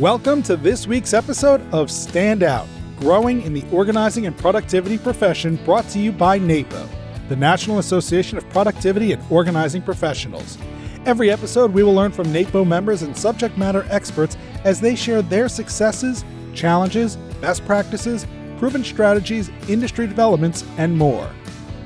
[0.00, 5.56] Welcome to this week's episode of Stand Out Growing in the Organizing and Productivity Profession,
[5.64, 6.86] brought to you by NAPO,
[7.30, 10.58] the National Association of Productivity and Organizing Professionals.
[11.06, 15.22] Every episode, we will learn from NAPO members and subject matter experts as they share
[15.22, 18.26] their successes, challenges, best practices,
[18.58, 21.30] proven strategies, industry developments, and more.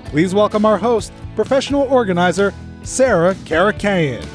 [0.07, 2.53] Please welcome our host, professional organizer,
[2.83, 4.27] Sarah Karakayan.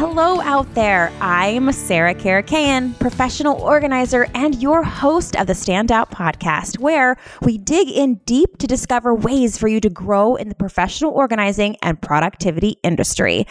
[0.00, 1.12] Hello out there.
[1.20, 7.86] I'm Sarah Karakayan, professional organizer and your host of the Standout podcast, where we dig
[7.86, 12.76] in deep to discover ways for you to grow in the professional organizing and productivity
[12.82, 13.44] industry.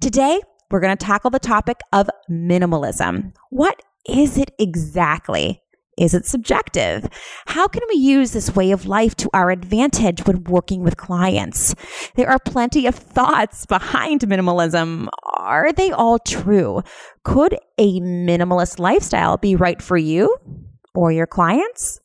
[0.00, 3.32] Today, we're going to tackle the topic of minimalism.
[3.50, 5.60] What is it exactly?
[5.96, 7.08] Is it subjective?
[7.46, 11.74] How can we use this way of life to our advantage when working with clients?
[12.16, 15.08] There are plenty of thoughts behind minimalism.
[15.38, 16.82] Are they all true?
[17.24, 20.36] Could a minimalist lifestyle be right for you
[20.94, 22.00] or your clients?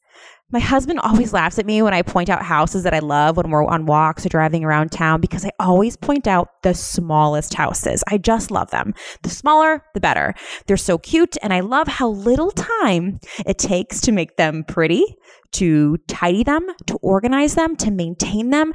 [0.52, 3.50] My husband always laughs at me when I point out houses that I love when
[3.50, 8.04] we're on walks or driving around town because I always point out the smallest houses.
[8.10, 8.94] I just love them.
[9.24, 10.34] The smaller, the better.
[10.68, 15.06] They're so cute, and I love how little time it takes to make them pretty,
[15.54, 18.74] to tidy them, to organize them, to maintain them.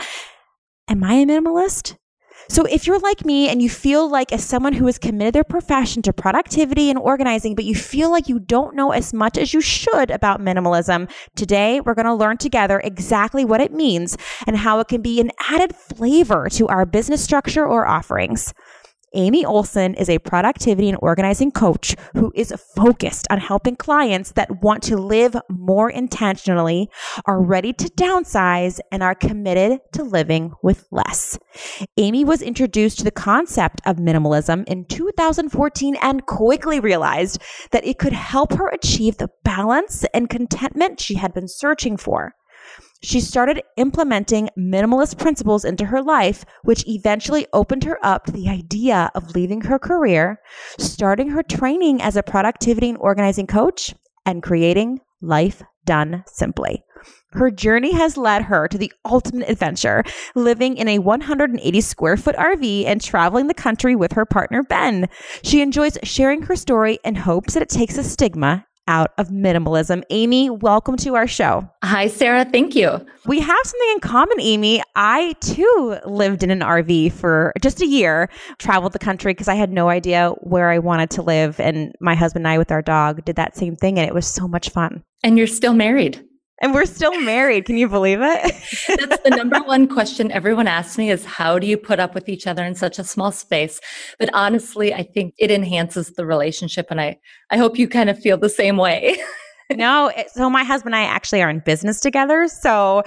[0.89, 1.97] Am I a minimalist?
[2.49, 5.45] So if you're like me and you feel like as someone who has committed their
[5.45, 9.53] profession to productivity and organizing, but you feel like you don't know as much as
[9.53, 14.17] you should about minimalism, today we're going to learn together exactly what it means
[14.47, 18.55] and how it can be an added flavor to our business structure or offerings.
[19.15, 24.63] Amy Olson is a productivity and organizing coach who is focused on helping clients that
[24.63, 26.91] want to live more intentionally,
[27.25, 31.39] are ready to downsize, and are committed to living with less.
[31.97, 37.41] Amy was introduced to the concept of minimalism in 2014 and quickly realized
[37.71, 42.35] that it could help her achieve the balance and contentment she had been searching for.
[43.03, 48.49] She started implementing minimalist principles into her life, which eventually opened her up to the
[48.49, 50.41] idea of leaving her career,
[50.79, 53.95] starting her training as a productivity and organizing coach,
[54.25, 56.83] and creating Life Done Simply.
[57.33, 60.03] Her journey has led her to the ultimate adventure,
[60.35, 65.09] living in a 180 square foot RV and traveling the country with her partner, Ben.
[65.43, 70.03] She enjoys sharing her story and hopes that it takes a stigma out of minimalism.
[70.11, 71.69] Amy, welcome to our show.
[71.83, 72.45] Hi, Sarah.
[72.45, 73.05] Thank you.
[73.27, 74.83] We have something in common, Amy.
[74.95, 79.55] I too lived in an RV for just a year, traveled the country because I
[79.55, 81.59] had no idea where I wanted to live.
[81.61, 83.99] And my husband and I, with our dog, did that same thing.
[83.99, 85.03] And it was so much fun.
[85.23, 86.23] And you're still married.
[86.63, 87.67] And we're still married.
[87.67, 88.55] Can you believe it?
[88.89, 92.29] That's the number one question everyone asks me is how do you put up with
[92.29, 93.79] each other in such a small space?
[94.19, 97.19] But honestly, I think it enhances the relationship and I
[97.51, 99.19] I hope you kind of feel the same way.
[99.73, 103.03] no, it, so my husband and I actually are in business together, so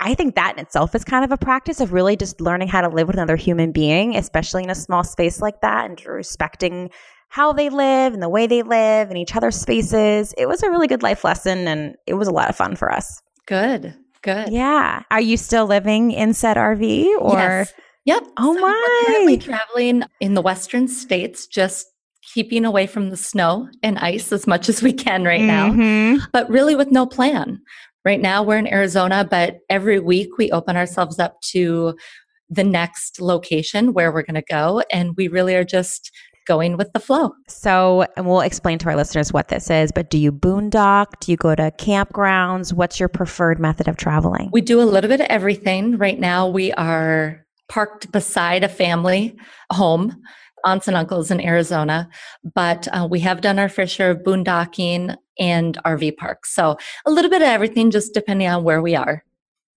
[0.00, 2.80] I think that in itself is kind of a practice of really just learning how
[2.80, 6.90] to live with another human being, especially in a small space like that and respecting
[7.30, 10.34] how they live and the way they live and each other's spaces.
[10.36, 12.92] It was a really good life lesson and it was a lot of fun for
[12.92, 13.22] us.
[13.46, 13.94] Good.
[14.22, 14.50] Good.
[14.50, 15.04] Yeah.
[15.12, 17.38] Are you still living in said RV or?
[17.38, 17.72] Yes.
[18.04, 18.26] Yep.
[18.36, 19.04] Oh so my.
[19.06, 21.86] currently traveling in the western states, just
[22.34, 26.16] keeping away from the snow and ice as much as we can right mm-hmm.
[26.16, 27.60] now, but really with no plan.
[28.04, 31.94] Right now we're in Arizona, but every week we open ourselves up to
[32.48, 34.82] the next location where we're going to go.
[34.90, 36.10] And we really are just
[36.46, 37.32] going with the flow.
[37.48, 41.20] So, and we'll explain to our listeners what this is, but do you boondock?
[41.20, 42.72] Do you go to campgrounds?
[42.72, 44.50] What's your preferred method of traveling?
[44.52, 45.96] We do a little bit of everything.
[45.96, 49.36] Right now, we are parked beside a family
[49.70, 50.20] home
[50.64, 52.08] aunts and uncles in Arizona,
[52.54, 56.54] but uh, we have done our fair share of boondocking and RV parks.
[56.54, 56.76] So
[57.06, 59.24] a little bit of everything, just depending on where we are.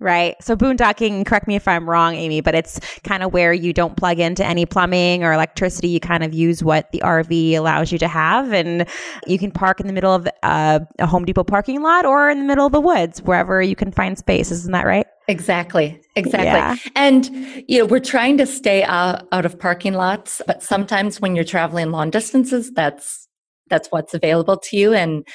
[0.03, 0.35] Right.
[0.43, 3.95] So boondocking, correct me if I'm wrong, Amy, but it's kind of where you don't
[3.95, 5.87] plug into any plumbing or electricity.
[5.87, 8.51] You kind of use what the RV allows you to have.
[8.51, 8.85] And
[9.27, 12.39] you can park in the middle of uh, a Home Depot parking lot or in
[12.39, 14.51] the middle of the woods, wherever you can find space.
[14.51, 15.07] Isn't that right?
[15.29, 16.01] Exactly.
[16.17, 16.47] Exactly.
[16.47, 16.75] Yeah.
[16.97, 17.29] And,
[17.69, 21.45] you know, we're trying to stay out, out of parking lots, but sometimes when you're
[21.45, 23.29] traveling long distances, that's,
[23.69, 24.94] that's what's available to you.
[24.94, 25.25] And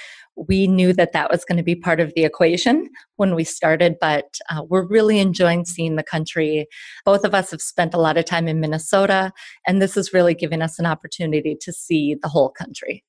[0.46, 3.96] we knew that that was going to be part of the equation when we started,
[4.00, 6.66] but uh, we're really enjoying seeing the country.
[7.04, 9.32] Both of us have spent a lot of time in Minnesota,
[9.66, 13.04] and this is really giving us an opportunity to see the whole country.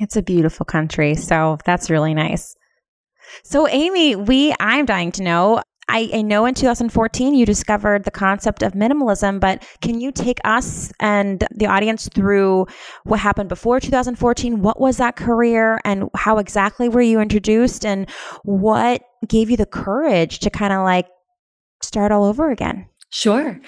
[0.00, 2.56] It's a beautiful country, so that's really nice.
[3.42, 8.10] So, Amy, we I'm dying to know I, I, know in 2014 you discovered the
[8.10, 12.66] concept of minimalism, but can you take us and the audience through
[13.04, 14.62] what happened before 2014?
[14.62, 18.08] What was that career and how exactly were you introduced and
[18.44, 21.06] what gave you the courage to kind of like
[21.82, 22.86] start all over again?
[23.10, 23.60] Sure.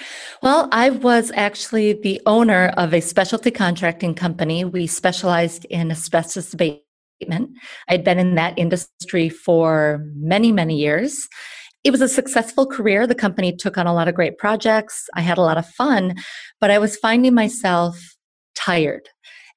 [0.42, 4.64] Well, I was actually the owner of a specialty contracting company.
[4.64, 7.50] We specialized in asbestos abatement.
[7.88, 11.28] I'd been in that industry for many, many years
[11.87, 13.06] it was a successful career.
[13.06, 15.09] The company took on a lot of great projects.
[15.15, 16.17] I had a lot of fun,
[16.61, 17.97] but I was finding myself
[18.56, 19.09] tired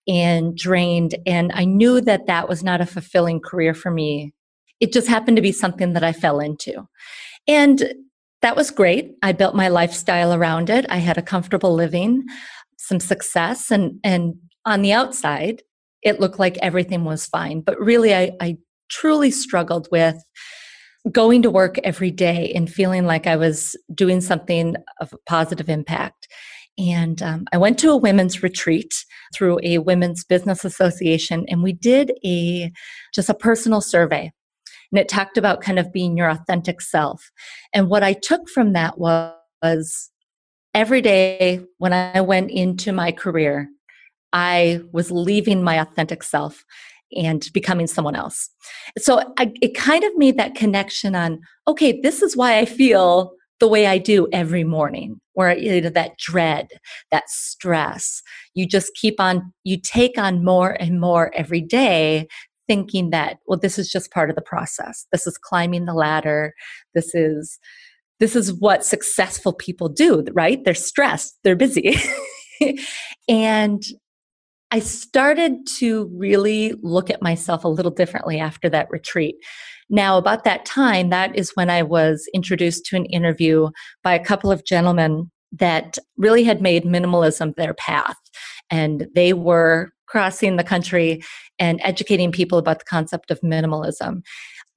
[0.08, 1.16] and drained.
[1.26, 4.32] And I knew that that was not a fulfilling career for me.
[4.80, 6.88] It just happened to be something that I fell into.
[7.48, 7.96] And
[8.44, 9.16] that was great.
[9.24, 10.86] I built my lifestyle around it.
[10.88, 12.26] I had a comfortable living,
[12.78, 14.36] some success, and, and
[14.66, 15.64] on the outside,
[16.04, 17.62] it looked like everything was fine.
[17.62, 18.58] But really, I, I
[18.90, 20.24] truly struggled with
[21.12, 25.70] going to work every day and feeling like I was doing something of a positive
[25.70, 26.28] impact.
[26.78, 28.94] And um, I went to a women's retreat
[29.36, 32.72] through a women's business association, and we did a
[33.14, 34.32] just a personal survey.
[34.92, 37.32] And it talked about kind of being your authentic self.
[37.74, 40.10] And what I took from that was, was
[40.74, 43.70] every day when I went into my career,
[44.32, 46.64] I was leaving my authentic self
[47.16, 48.50] and becoming someone else.
[48.98, 53.34] So I, it kind of made that connection on, okay, this is why I feel
[53.60, 56.68] the way I do every morning, where you know, that dread,
[57.12, 58.22] that stress,
[58.54, 62.28] you just keep on, you take on more and more every day,
[62.68, 65.08] thinking that, well, this is just part of the process.
[65.12, 66.54] This is climbing the ladder.
[66.94, 67.60] This is,
[68.20, 70.64] this is what successful people do, right?
[70.64, 71.96] They're stressed, they're busy.
[73.30, 73.84] and
[74.72, 79.36] I started to really look at myself a little differently after that retreat.
[79.90, 83.70] Now, about that time, that is when I was introduced to an interview
[84.04, 88.18] by a couple of gentlemen that really had made minimalism their path.
[88.70, 91.24] And they were crossing the country
[91.58, 94.22] and educating people about the concept of minimalism.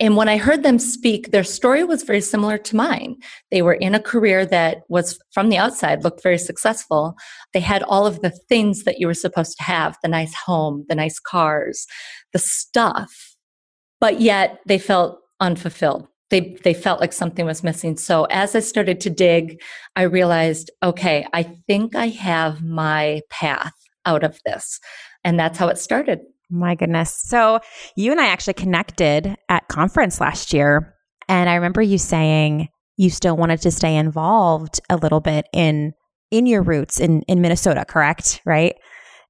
[0.03, 3.19] And when I heard them speak, their story was very similar to mine.
[3.53, 7.15] They were in a career that was from the outside looked very successful.
[7.53, 10.85] They had all of the things that you were supposed to have the nice home,
[10.89, 11.87] the nice cars,
[12.33, 13.37] the stuff,
[14.01, 16.09] but yet they felt unfulfilled.
[16.31, 17.97] They, they felt like something was missing.
[17.97, 19.63] So as I started to dig,
[19.95, 24.81] I realized, okay, I think I have my path out of this.
[25.23, 26.23] And that's how it started.
[26.53, 27.17] My goodness.
[27.17, 27.61] So
[27.97, 30.95] you and I actually connected at conference last year.
[31.27, 32.69] And I remember you saying
[32.99, 35.95] you still wanted to stay involved a little bit in
[36.31, 38.43] in your roots in, in Minnesota, correct?
[38.45, 38.75] Right?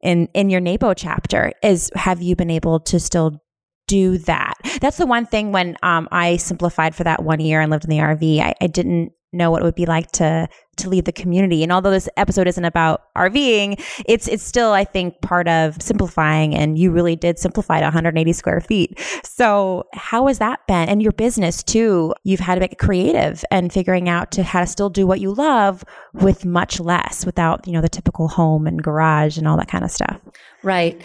[0.03, 1.53] In in your NAPO chapter.
[1.63, 3.41] Is have you been able to still
[3.87, 4.55] do that?
[4.81, 7.91] That's the one thing when um, I simplified for that one year and lived in
[7.91, 11.13] the RV, I, I didn't know what it would be like to to lead the
[11.13, 11.63] community.
[11.63, 16.55] And although this episode isn't about RVing, it's it's still I think part of simplifying.
[16.55, 18.99] And you really did simplify to 180 square feet.
[19.25, 20.89] So how has that been?
[20.89, 22.15] And your business too.
[22.25, 25.33] You've had to it creative and figuring out to how to still do what you
[25.33, 29.69] love with much less, without you know the typical home and garage and all that
[29.69, 30.21] kind of stuff.
[30.63, 31.03] Right.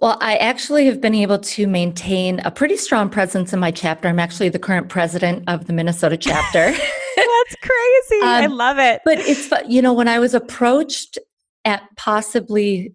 [0.00, 4.08] Well, I actually have been able to maintain a pretty strong presence in my chapter.
[4.08, 6.72] I'm actually the current president of the Minnesota chapter.
[7.48, 8.22] That's crazy.
[8.22, 9.00] Um, I love it.
[9.04, 11.18] But it's, you know, when I was approached
[11.64, 12.94] at possibly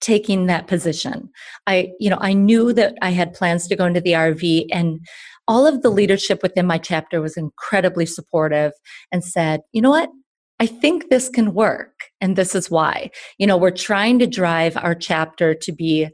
[0.00, 1.30] taking that position,
[1.66, 5.00] I, you know, I knew that I had plans to go into the RV and
[5.48, 8.72] all of the leadership within my chapter was incredibly supportive
[9.12, 10.10] and said, you know what?
[10.58, 11.92] I think this can work.
[12.20, 13.10] And this is why.
[13.38, 16.08] You know, we're trying to drive our chapter to be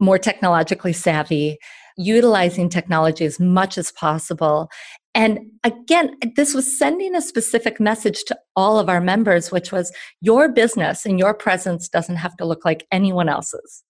[0.00, 1.58] more technologically savvy,
[1.96, 4.68] utilizing technology as much as possible.
[5.14, 9.92] And again, this was sending a specific message to all of our members, which was
[10.20, 13.84] your business and your presence doesn't have to look like anyone else's.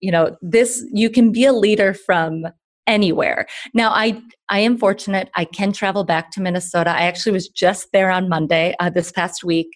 [0.00, 2.44] You know, this, you can be a leader from
[2.86, 3.46] anywhere.
[3.74, 5.30] Now, I I am fortunate.
[5.36, 6.90] I can travel back to Minnesota.
[6.90, 9.68] I actually was just there on Monday uh, this past week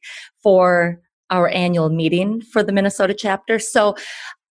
[0.42, 3.58] for our annual meeting for the Minnesota chapter.
[3.58, 3.96] So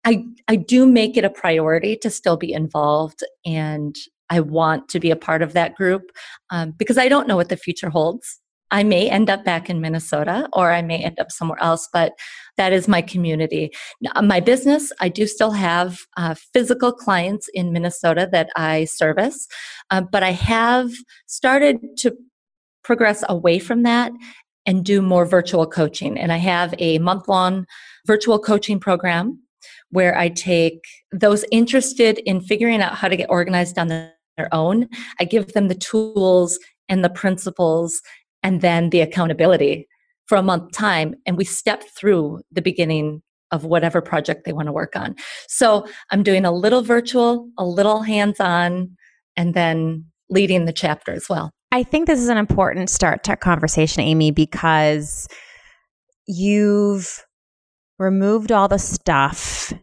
[0.05, 3.95] I, I do make it a priority to still be involved and
[4.29, 6.11] I want to be a part of that group
[6.49, 8.39] um, because I don't know what the future holds.
[8.69, 12.13] I may end up back in Minnesota or I may end up somewhere else, but
[12.57, 13.71] that is my community.
[14.01, 19.47] Now, my business, I do still have uh, physical clients in Minnesota that I service,
[19.89, 20.91] uh, but I have
[21.27, 22.15] started to
[22.83, 24.11] progress away from that
[24.65, 26.17] and do more virtual coaching.
[26.17, 27.65] And I have a month long
[28.05, 29.41] virtual coaching program
[29.91, 33.87] where I take those interested in figuring out how to get organized on
[34.37, 34.87] their own.
[35.19, 38.01] I give them the tools and the principles
[38.43, 39.87] and then the accountability
[40.27, 44.67] for a month time and we step through the beginning of whatever project they want
[44.67, 45.15] to work on.
[45.47, 48.97] So I'm doing a little virtual, a little hands on,
[49.37, 51.51] and then leading the chapter as well.
[51.71, 55.27] I think this is an important start to conversation, Amy, because
[56.27, 57.23] you've
[57.99, 59.73] removed all the stuff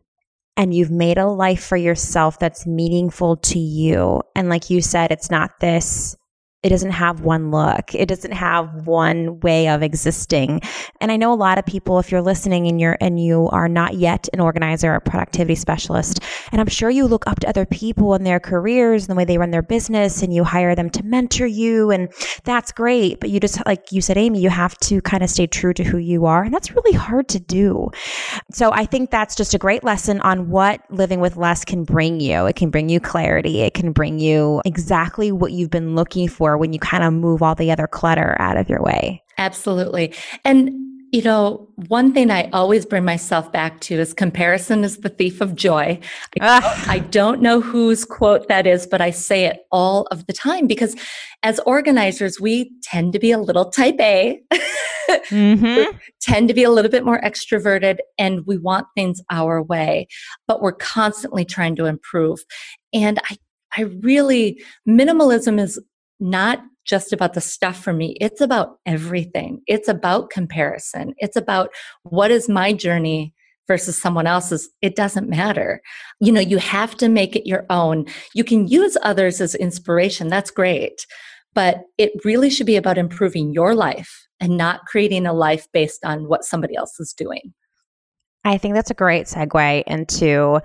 [0.57, 4.23] and you've made a life for yourself that's meaningful to you.
[4.37, 6.17] And like you said, it's not this
[6.65, 7.95] it doesn't have one look.
[7.95, 10.63] It doesn't have one way of existing.
[10.99, 13.69] And I know a lot of people, if you're listening and you're, and you are
[13.69, 16.21] not yet an organizer or productivity specialist,
[16.53, 19.27] and I'm sure you look up to other people and their careers and the way
[19.27, 21.91] they run their business and you hire them to mentor you.
[21.91, 22.11] And
[22.45, 23.21] that's great.
[23.21, 25.85] But you just, like you said, Amy, you have to kind of stay true to
[25.85, 26.45] who you are.
[26.45, 27.91] And that's really hard to do.
[28.53, 32.21] So I think that's just a great lesson on what living with less can bring
[32.21, 32.47] you.
[32.47, 33.61] It can bring you clarity.
[33.61, 37.43] It can bring you exactly what you've been looking for when you kind of move
[37.43, 39.23] all the other clutter out of your way.
[39.39, 40.15] Absolutely.
[40.45, 40.85] And
[41.15, 45.41] you know, one thing I always bring myself back to is comparison is the thief
[45.41, 46.01] of joy.
[46.41, 50.33] I, I, don't know whose quote that is, but I say it all of the
[50.33, 50.97] time because
[51.45, 54.41] as organizers, we tend to be a little type A,
[55.09, 55.97] mm-hmm.
[56.21, 60.09] tend to be a little bit more extroverted, and we want things our way,
[60.49, 62.41] but we're constantly trying to improve.
[62.93, 63.37] And I
[63.77, 65.81] I really, minimalism is
[66.21, 68.17] not just about the stuff for me.
[68.21, 69.63] It's about everything.
[69.67, 71.15] It's about comparison.
[71.19, 71.71] It's about
[72.03, 73.33] what is my journey
[73.67, 74.69] versus someone else's.
[74.83, 75.81] It doesn't matter.
[76.21, 78.05] You know, you have to make it your own.
[78.35, 80.29] You can use others as inspiration.
[80.29, 81.07] That's great.
[81.55, 86.05] But it really should be about improving your life and not creating a life based
[86.05, 87.55] on what somebody else is doing.
[88.45, 90.61] I think that's a great segue into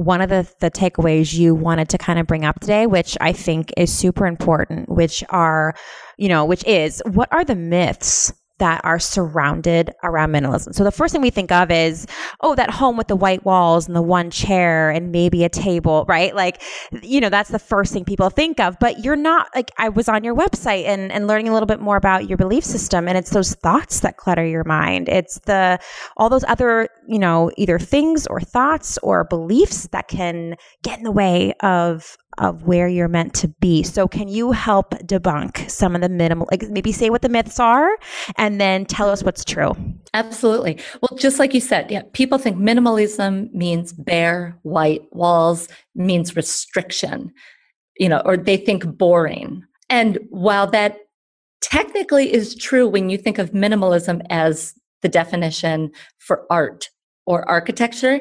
[0.00, 3.32] one of the, the takeaways you wanted to kind of bring up today, which I
[3.32, 5.74] think is super important, which are,
[6.16, 10.74] you know, which is what are the myths that are surrounded around minimalism.
[10.74, 12.06] So the first thing we think of is,
[12.40, 16.04] oh, that home with the white walls and the one chair and maybe a table,
[16.08, 16.34] right?
[16.34, 16.62] Like,
[17.02, 18.78] you know, that's the first thing people think of.
[18.78, 21.80] But you're not like I was on your website and, and learning a little bit
[21.80, 23.08] more about your belief system.
[23.08, 25.08] And it's those thoughts that clutter your mind.
[25.08, 25.78] It's the
[26.16, 31.04] all those other, you know, either things or thoughts or beliefs that can get in
[31.04, 33.82] the way of of where you're meant to be.
[33.82, 37.58] So, can you help debunk some of the minimal, like maybe say what the myths
[37.60, 37.98] are
[38.36, 39.74] and then tell us what's true?
[40.14, 40.78] Absolutely.
[41.00, 47.32] Well, just like you said, yeah, people think minimalism means bare white walls, means restriction,
[47.98, 49.64] you know, or they think boring.
[49.88, 50.98] And while that
[51.60, 56.88] technically is true when you think of minimalism as the definition for art
[57.26, 58.20] or architecture,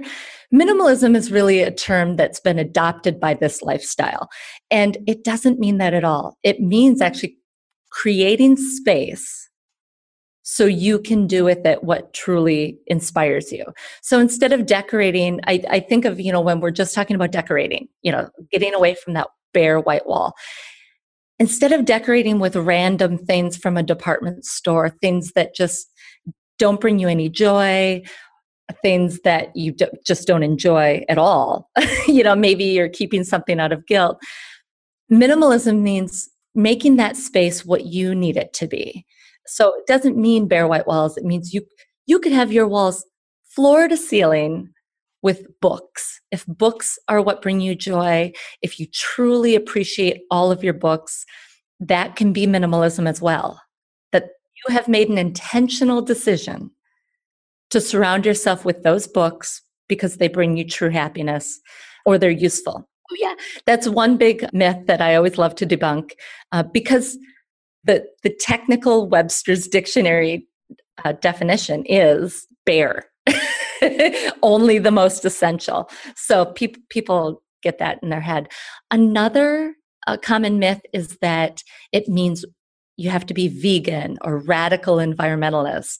[0.53, 4.29] minimalism is really a term that's been adopted by this lifestyle.
[4.71, 6.37] And it doesn't mean that at all.
[6.43, 7.37] It means actually
[7.91, 9.49] creating space
[10.43, 13.65] so you can do with it what truly inspires you.
[14.01, 17.31] So instead of decorating, I, I think of, you know, when we're just talking about
[17.31, 20.33] decorating, you know, getting away from that bare white wall
[21.39, 25.89] instead of decorating with random things from a department store, things that just
[26.57, 28.01] don't bring you any joy
[28.81, 31.69] things that you do, just don't enjoy at all.
[32.07, 34.19] you know, maybe you're keeping something out of guilt.
[35.11, 39.05] Minimalism means making that space what you need it to be.
[39.47, 41.17] So it doesn't mean bare white walls.
[41.17, 41.65] It means you
[42.05, 43.05] you could have your walls
[43.43, 44.69] floor to ceiling
[45.21, 46.21] with books.
[46.31, 51.25] If books are what bring you joy, if you truly appreciate all of your books,
[51.79, 53.61] that can be minimalism as well.
[54.11, 54.29] That
[54.67, 56.71] you have made an intentional decision
[57.69, 61.59] to surround yourself with those books because they bring you true happiness
[62.05, 62.87] or they're useful.
[63.11, 63.33] Oh, yeah,
[63.65, 66.11] that's one big myth that I always love to debunk
[66.51, 67.17] uh, because
[67.83, 70.47] the, the technical Webster's dictionary
[71.03, 73.05] uh, definition is bare,
[74.43, 75.89] only the most essential.
[76.15, 78.49] So pe- people get that in their head.
[78.91, 79.75] Another
[80.07, 82.45] uh, common myth is that it means
[82.97, 85.99] you have to be vegan or radical environmentalist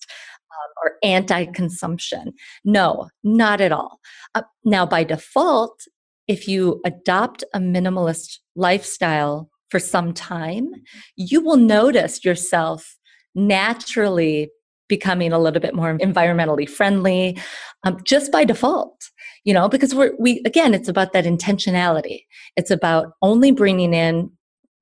[0.84, 2.34] or anti consumption.
[2.64, 4.00] No, not at all.
[4.36, 5.82] Uh, now, by default,
[6.28, 10.70] if you adopt a minimalist lifestyle for some time,
[11.16, 12.98] you will notice yourself
[13.36, 14.50] naturally
[14.88, 17.38] becoming a little bit more environmentally friendly
[17.84, 19.10] um, just by default
[19.46, 22.24] you know because we're we again it's about that intentionality
[22.58, 24.30] it's about only bringing in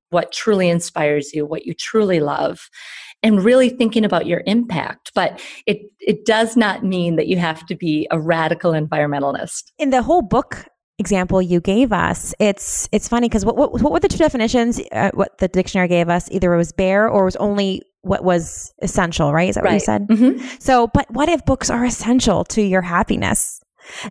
[0.10, 2.70] what truly inspires you what you truly love
[3.24, 5.12] and really thinking about your impact.
[5.14, 9.72] But it, it does not mean that you have to be a radical environmentalist.
[9.78, 10.66] In the whole book
[11.00, 14.82] example you gave us, it's it's funny because what, what, what were the two definitions?
[14.92, 16.30] Uh, what the dictionary gave us?
[16.32, 19.50] Either it was bare or it was only what was essential, right?
[19.50, 19.72] Is that right.
[19.72, 20.08] what you said?
[20.08, 20.46] Mm-hmm.
[20.60, 23.62] So, but what if books are essential to your happiness?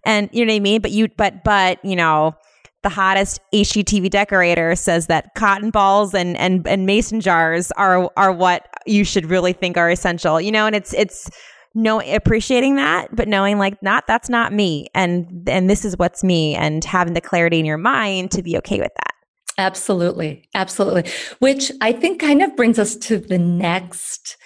[0.04, 0.80] And you know what I mean?
[0.80, 2.34] But you, but but you know,
[2.82, 8.32] the hottest HGTV decorator says that cotton balls and and and mason jars are are
[8.32, 10.40] what you should really think are essential.
[10.40, 11.30] You know, and it's it's
[11.76, 16.24] no appreciating that but knowing like not that's not me and and this is what's
[16.24, 19.12] me and having the clarity in your mind to be okay with that.
[19.58, 20.48] Absolutely.
[20.54, 21.04] Absolutely.
[21.38, 24.38] Which i think kind of brings us to the next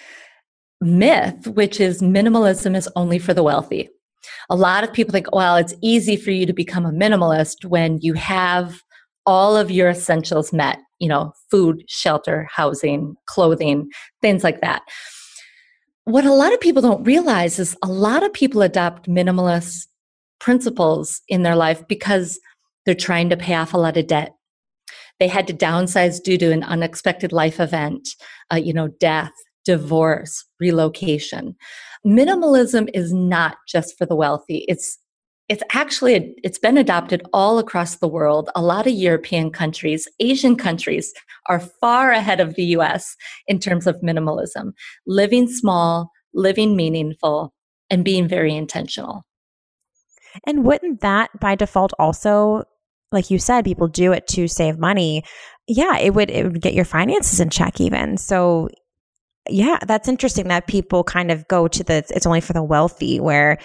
[0.81, 3.89] myth which is minimalism is only for the wealthy.
[4.49, 7.97] A lot of people think well it's easy for you to become a minimalist when
[8.01, 8.81] you have
[9.25, 13.89] all of your essentials met you know food shelter housing clothing
[14.21, 14.83] things like that
[16.05, 19.87] what a lot of people don't realize is a lot of people adopt minimalist
[20.39, 22.39] principles in their life because
[22.85, 24.33] they're trying to pay off a lot of debt.
[25.19, 28.09] They had to downsize due to an unexpected life event,
[28.51, 29.31] uh, you know, death,
[29.65, 31.55] divorce, relocation.
[32.05, 34.65] Minimalism is not just for the wealthy.
[34.67, 34.97] It's
[35.51, 38.49] it's actually it's been adopted all across the world.
[38.55, 41.13] A lot of european countries asian countries
[41.47, 43.17] are far ahead of the us
[43.47, 44.71] in terms of minimalism
[45.05, 47.53] living small living meaningful
[47.89, 49.25] and being very intentional.
[50.47, 52.63] And wouldn't that by default also
[53.11, 55.23] like you said people do it to save money?
[55.67, 58.15] Yeah it would it would get your finances in check even.
[58.15, 58.69] So
[59.49, 63.19] yeah that's interesting that people kind of go to the it's only for the wealthy
[63.19, 63.57] where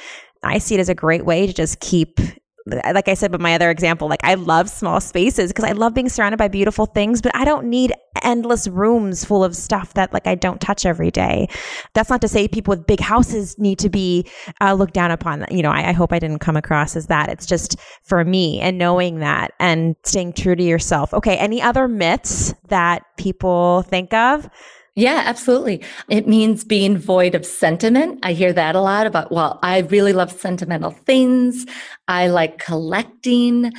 [0.47, 2.21] I see it as a great way to just keep
[2.67, 5.95] like I said, but my other example, like I love small spaces because I love
[5.95, 7.93] being surrounded by beautiful things, but I don't need
[8.25, 11.49] endless rooms full of stuff that like I don't touch every day.
[11.95, 14.27] That's not to say people with big houses need to be
[14.61, 15.47] uh, looked down upon.
[15.49, 17.29] You know, I, I hope I didn't come across as that.
[17.29, 21.15] It's just for me and knowing that and staying true to yourself.
[21.15, 21.37] Okay.
[21.37, 24.51] Any other myths that people think of?
[24.99, 25.83] Yeah, absolutely.
[26.09, 28.19] It means being void of sentiment.
[28.23, 31.67] I hear that a lot about, well, I really love sentimental things.
[32.09, 33.73] I like collecting.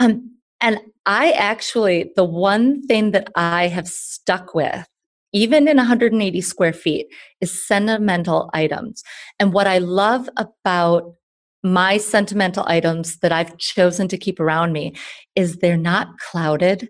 [0.00, 4.84] Um, and I actually, the one thing that I have stuck with,
[5.32, 7.06] even in 180 square feet,
[7.40, 9.04] is sentimental items.
[9.38, 11.14] And what I love about
[11.62, 14.94] my sentimental items that I've chosen to keep around me
[15.36, 16.88] is they're not clouded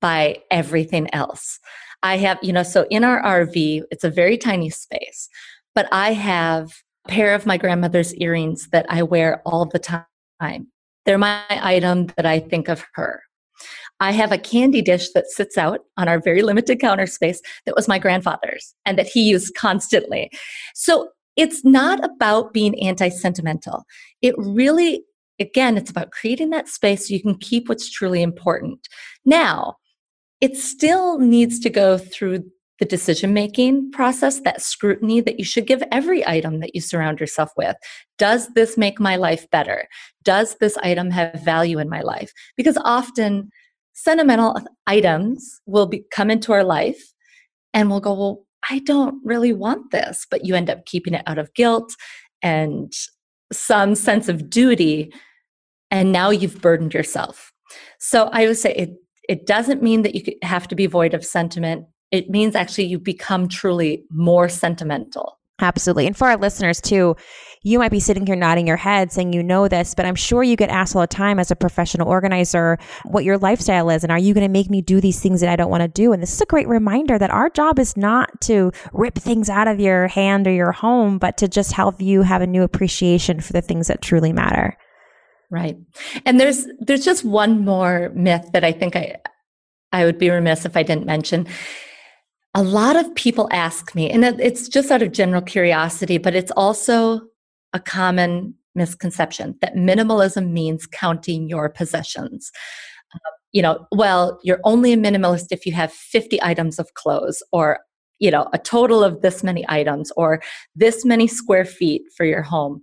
[0.00, 1.58] by everything else.
[2.02, 5.28] I have, you know, so in our RV, it's a very tiny space,
[5.74, 6.72] but I have
[7.06, 10.68] a pair of my grandmother's earrings that I wear all the time.
[11.04, 13.22] They're my item that I think of her.
[14.00, 17.74] I have a candy dish that sits out on our very limited counter space that
[17.74, 20.30] was my grandfather's and that he used constantly.
[20.74, 23.84] So it's not about being anti sentimental.
[24.22, 25.04] It really,
[25.40, 28.86] again, it's about creating that space so you can keep what's truly important.
[29.24, 29.76] Now,
[30.40, 32.44] it still needs to go through
[32.78, 37.18] the decision making process, that scrutiny that you should give every item that you surround
[37.18, 37.76] yourself with.
[38.18, 39.88] Does this make my life better?
[40.22, 42.32] Does this item have value in my life?
[42.56, 43.50] Because often
[43.94, 47.02] sentimental items will be, come into our life
[47.74, 51.22] and we'll go, well, I don't really want this, but you end up keeping it
[51.26, 51.94] out of guilt
[52.42, 52.92] and
[53.52, 55.12] some sense of duty.
[55.90, 57.52] And now you've burdened yourself.
[57.98, 58.90] So I would say it
[59.28, 61.86] it doesn't mean that you have to be void of sentiment.
[62.10, 65.38] It means actually you become truly more sentimental.
[65.60, 66.06] Absolutely.
[66.06, 67.16] And for our listeners too,
[67.64, 70.44] you might be sitting here nodding your head saying you know this, but I'm sure
[70.44, 74.12] you get asked all the time as a professional organizer what your lifestyle is and
[74.12, 76.12] are you going to make me do these things that I don't want to do?
[76.12, 79.66] And this is a great reminder that our job is not to rip things out
[79.66, 83.40] of your hand or your home, but to just help you have a new appreciation
[83.40, 84.76] for the things that truly matter.
[85.50, 85.76] Right.
[86.26, 89.16] And there's there's just one more myth that I think I
[89.92, 91.46] I would be remiss if I didn't mention.
[92.54, 96.50] A lot of people ask me, and it's just out of general curiosity, but it's
[96.52, 97.20] also
[97.72, 102.50] a common misconception that minimalism means counting your possessions.
[103.14, 103.18] Uh,
[103.52, 107.80] you know, well, you're only a minimalist if you have 50 items of clothes or
[108.18, 110.42] you know, a total of this many items or
[110.74, 112.80] this many square feet for your home.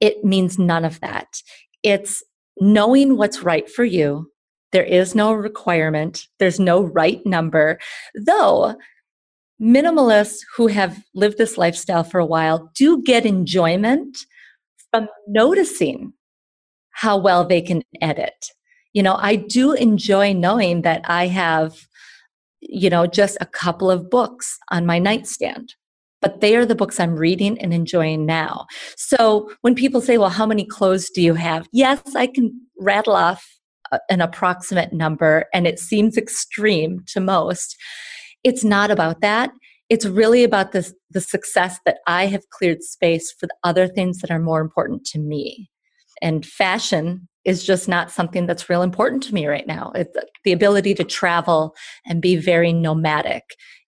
[0.00, 1.42] It means none of that.
[1.82, 2.22] It's
[2.60, 4.30] knowing what's right for you.
[4.72, 7.78] There is no requirement, there's no right number.
[8.14, 8.76] Though
[9.60, 14.18] minimalists who have lived this lifestyle for a while do get enjoyment
[14.90, 16.12] from noticing
[16.92, 18.46] how well they can edit.
[18.92, 21.86] You know, I do enjoy knowing that I have,
[22.60, 25.74] you know, just a couple of books on my nightstand
[26.20, 28.66] but they are the books I'm reading and enjoying now.
[28.96, 31.68] So when people say, well, how many clothes do you have?
[31.72, 33.46] Yes, I can rattle off
[33.92, 37.76] uh, an approximate number and it seems extreme to most.
[38.44, 39.50] It's not about that.
[39.88, 44.18] It's really about the, the success that I have cleared space for the other things
[44.18, 45.68] that are more important to me.
[46.22, 49.90] And fashion is just not something that's real important to me right now.
[49.94, 51.74] It's uh, the ability to travel
[52.06, 53.42] and be very nomadic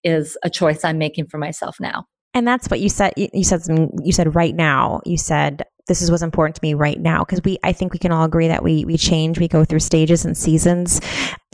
[0.05, 2.07] is a choice I'm making for myself now.
[2.33, 3.13] And that's what you said.
[3.17, 5.01] You said some, you said right now.
[5.05, 7.59] You said this is what's important to me right now because we.
[7.65, 9.41] I think we can all agree that we we change.
[9.41, 11.01] We go through stages and seasons.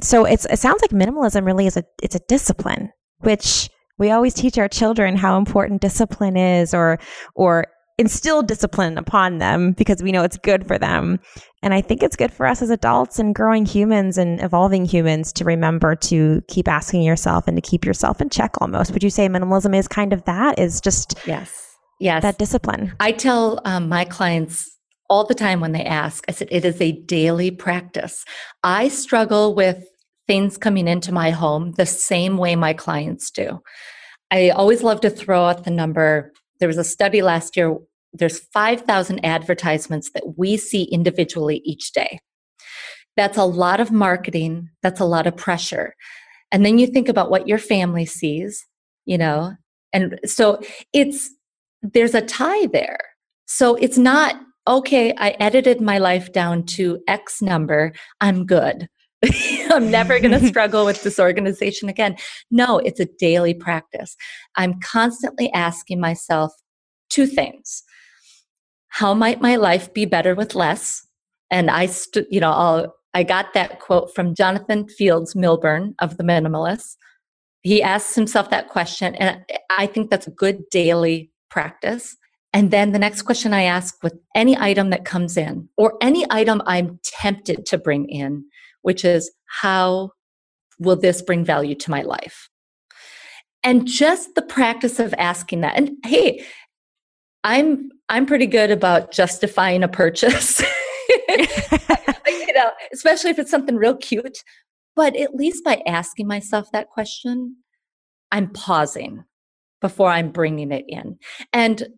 [0.02, 4.34] So it's it sounds like minimalism really is a it's a discipline, which we always
[4.34, 6.98] teach our children how important discipline is, or
[7.34, 7.66] or
[7.98, 11.18] instill discipline upon them because we know it's good for them.
[11.62, 15.32] And I think it's good for us as adults and growing humans and evolving humans
[15.34, 18.92] to remember to keep asking yourself and to keep yourself in check almost.
[18.92, 20.58] Would you say minimalism is kind of that?
[20.58, 21.62] Is just yes.
[21.98, 22.22] Yes.
[22.22, 22.92] That discipline.
[23.00, 24.70] I tell um, my clients
[25.08, 28.24] all the time when they ask, I said, it is a daily practice.
[28.62, 29.84] I struggle with
[30.26, 33.60] things coming into my home the same way my clients do.
[34.30, 37.76] I always love to throw out the number there was a study last year
[38.12, 42.18] there's 5000 advertisements that we see individually each day.
[43.14, 45.94] That's a lot of marketing that's a lot of pressure.
[46.52, 48.64] And then you think about what your family sees
[49.04, 49.54] you know
[49.92, 50.60] and so
[50.92, 51.30] it's
[51.82, 52.98] there's a tie there.
[53.46, 54.36] So it's not
[54.68, 58.88] okay i edited my life down to x number i'm good
[59.70, 62.16] I'm never going to struggle with disorganization again.
[62.50, 64.16] No, it's a daily practice.
[64.56, 66.52] I'm constantly asking myself
[67.08, 67.82] two things.
[68.88, 71.06] How might my life be better with less?
[71.50, 76.16] And I, st- you know, I'll, I got that quote from Jonathan Fields Millburn of
[76.16, 76.96] the Minimalists.
[77.62, 79.44] He asks himself that question, and
[79.76, 82.16] I think that's a good daily practice.
[82.52, 86.24] And then the next question I ask with any item that comes in, or any
[86.30, 88.44] item I'm tempted to bring in,
[88.86, 90.10] which is how
[90.78, 92.48] will this bring value to my life?
[93.64, 95.76] And just the practice of asking that.
[95.76, 96.44] And hey,
[97.42, 100.62] I'm I'm pretty good about justifying a purchase.
[101.28, 104.38] you know, especially if it's something real cute.
[104.94, 107.56] But at least by asking myself that question,
[108.30, 109.24] I'm pausing
[109.80, 111.18] before I'm bringing it in.
[111.52, 111.88] And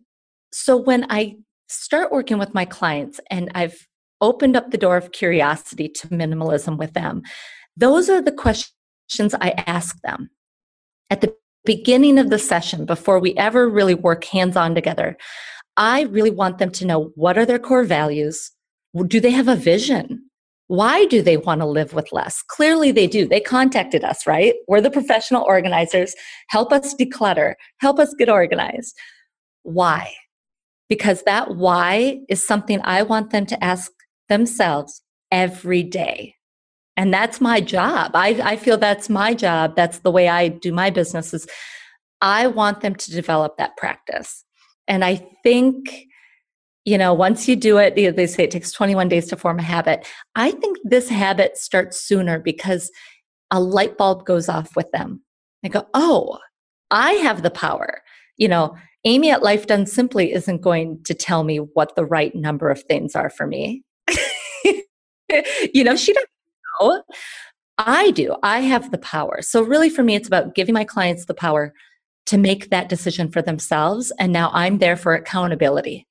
[0.51, 1.35] so when I
[1.67, 3.87] start working with my clients and I've
[4.21, 7.21] opened up the door of curiosity to minimalism with them.
[7.77, 10.29] Those are the questions I ask them
[11.09, 15.17] at the beginning of the session before we ever really work hands on together.
[15.77, 18.51] I really want them to know what are their core values?
[19.07, 20.29] Do they have a vision?
[20.67, 22.43] Why do they want to live with less?
[22.43, 23.27] Clearly, they do.
[23.27, 24.53] They contacted us, right?
[24.67, 26.13] We're the professional organizers.
[26.49, 28.95] Help us declutter, help us get organized.
[29.63, 30.13] Why?
[30.87, 33.91] Because that why is something I want them to ask
[34.29, 36.35] themselves every day.
[36.97, 38.11] And that's my job.
[38.13, 39.75] I, I feel that's my job.
[39.75, 41.47] That's the way I do my business is
[42.21, 44.43] I want them to develop that practice.
[44.87, 46.07] And I think,
[46.83, 49.63] you know, once you do it, they say it takes 21 days to form a
[49.63, 50.05] habit.
[50.35, 52.91] I think this habit starts sooner because
[53.51, 55.21] a light bulb goes off with them.
[55.63, 56.39] They go, oh,
[56.91, 58.01] I have the power.
[58.37, 62.35] You know, Amy at Life Done Simply isn't going to tell me what the right
[62.35, 63.83] number of things are for me.
[65.73, 66.29] you know, she doesn't
[66.81, 67.03] know.
[67.77, 68.35] I do.
[68.43, 69.41] I have the power.
[69.41, 71.73] So, really, for me, it's about giving my clients the power
[72.25, 74.11] to make that decision for themselves.
[74.19, 76.07] And now I'm there for accountability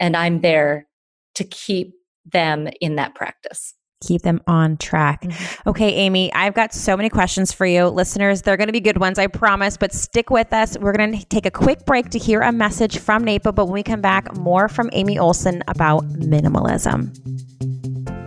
[0.00, 0.88] and I'm there
[1.34, 3.74] to keep them in that practice
[4.06, 5.22] keep them on track.
[5.22, 5.68] Mm-hmm.
[5.70, 7.86] Okay, Amy, I've got so many questions for you.
[7.86, 10.78] Listeners, they're going to be good ones, I promise, but stick with us.
[10.78, 13.74] We're going to take a quick break to hear a message from NAPO, but when
[13.74, 17.53] we come back, more from Amy Olson about minimalism.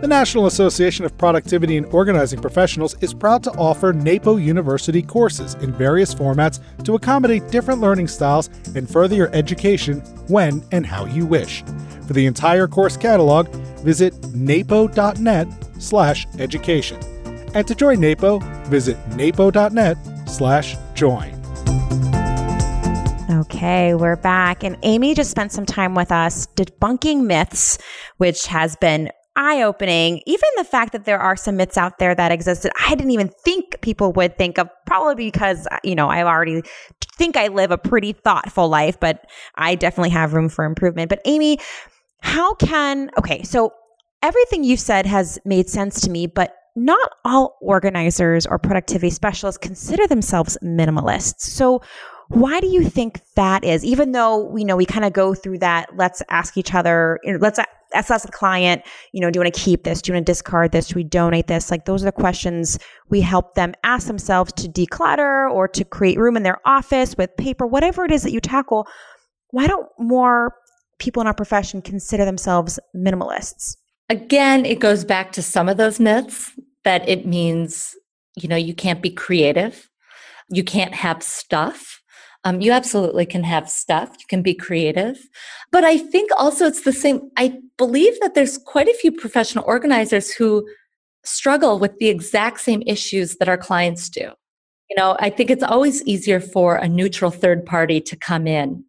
[0.00, 5.54] The National Association of Productivity and Organizing Professionals is proud to offer NAPO University courses
[5.56, 11.04] in various formats to accommodate different learning styles and further your education when and how
[11.06, 11.64] you wish.
[12.06, 13.48] For the entire course catalog,
[13.80, 15.48] visit napo.net
[15.80, 17.00] slash education.
[17.52, 19.96] And to join NAPO, visit napo.net
[20.28, 21.34] slash join.
[23.28, 24.62] Okay, we're back.
[24.62, 27.78] And Amy just spent some time with us debunking myths,
[28.18, 30.20] which has been eye opening.
[30.26, 33.12] Even the fact that there are some myths out there that exist that I didn't
[33.12, 36.62] even think people would think of, probably because, uh, you know, I already
[37.16, 39.24] think I live a pretty thoughtful life, but
[39.54, 41.08] I definitely have room for improvement.
[41.08, 41.58] But Amy,
[42.20, 43.72] how can, okay, so
[44.22, 49.58] everything you've said has made sense to me, but not all organizers or productivity specialists
[49.58, 51.40] consider themselves minimalists.
[51.40, 51.80] So,
[52.28, 53.84] Why do you think that is?
[53.84, 57.58] Even though we know we kind of go through that, let's ask each other, let's
[57.94, 60.02] ask the client, you know, do you want to keep this?
[60.02, 60.88] Do you want to discard this?
[60.88, 61.70] Do we donate this?
[61.70, 66.18] Like those are the questions we help them ask themselves to declutter or to create
[66.18, 68.86] room in their office with paper, whatever it is that you tackle.
[69.50, 70.54] Why don't more
[70.98, 73.76] people in our profession consider themselves minimalists?
[74.10, 76.52] Again, it goes back to some of those myths
[76.84, 77.94] that it means,
[78.36, 79.88] you know, you can't be creative,
[80.50, 81.97] you can't have stuff.
[82.48, 85.18] Um, you absolutely can have stuff, you can be creative.
[85.70, 87.30] But I think also it's the same.
[87.36, 90.66] I believe that there's quite a few professional organizers who
[91.26, 94.30] struggle with the exact same issues that our clients do.
[94.88, 98.82] You know, I think it's always easier for a neutral third party to come in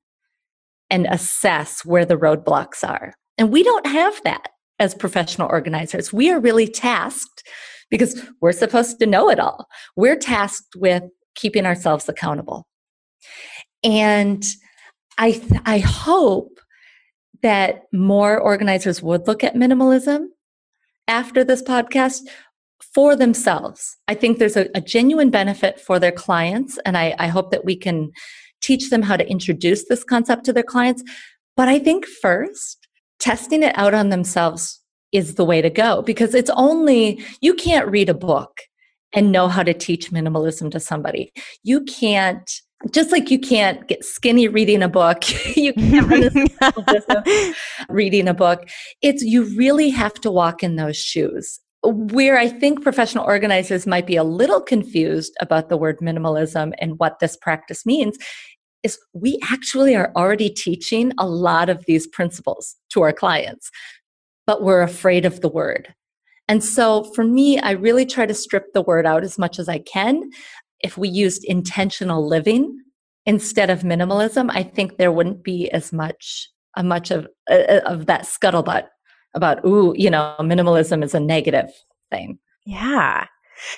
[0.89, 3.13] and assess where the roadblocks are.
[3.37, 6.13] And we don't have that as professional organizers.
[6.13, 7.43] We are really tasked
[7.89, 9.67] because we're supposed to know it all.
[9.97, 11.03] We're tasked with
[11.35, 12.68] keeping ourselves accountable.
[13.83, 14.43] And
[15.17, 16.59] I, th- I hope
[17.41, 20.27] that more organizers would look at minimalism
[21.07, 22.21] after this podcast
[22.93, 23.97] for themselves.
[24.07, 27.65] I think there's a, a genuine benefit for their clients, and I, I hope that
[27.65, 28.11] we can
[28.61, 31.03] teach them how to introduce this concept to their clients.
[31.55, 32.87] But I think first,
[33.19, 37.89] testing it out on themselves is the way to go because it's only, you can't
[37.89, 38.59] read a book
[39.13, 41.31] and know how to teach minimalism to somebody.
[41.63, 42.49] You can't
[42.91, 45.23] just like you can't get skinny reading a book,
[45.57, 46.23] you can't run
[47.09, 47.53] a
[47.89, 48.67] reading a book.
[49.01, 51.59] It's you really have to walk in those shoes.
[51.83, 56.99] Where I think professional organizers might be a little confused about the word minimalism and
[56.99, 58.17] what this practice means
[58.83, 63.69] is we actually are already teaching a lot of these principles to our clients,
[64.45, 65.93] but we're afraid of the word.
[66.49, 69.69] And so for me, I really try to strip the word out as much as
[69.69, 70.31] I can.
[70.81, 72.81] If we used intentional living
[73.25, 78.05] instead of minimalism, I think there wouldn't be as much a much of uh, of
[78.05, 78.87] that scuttlebutt
[79.33, 81.69] about ooh, you know, minimalism is a negative
[82.11, 82.39] thing.
[82.65, 83.25] Yeah.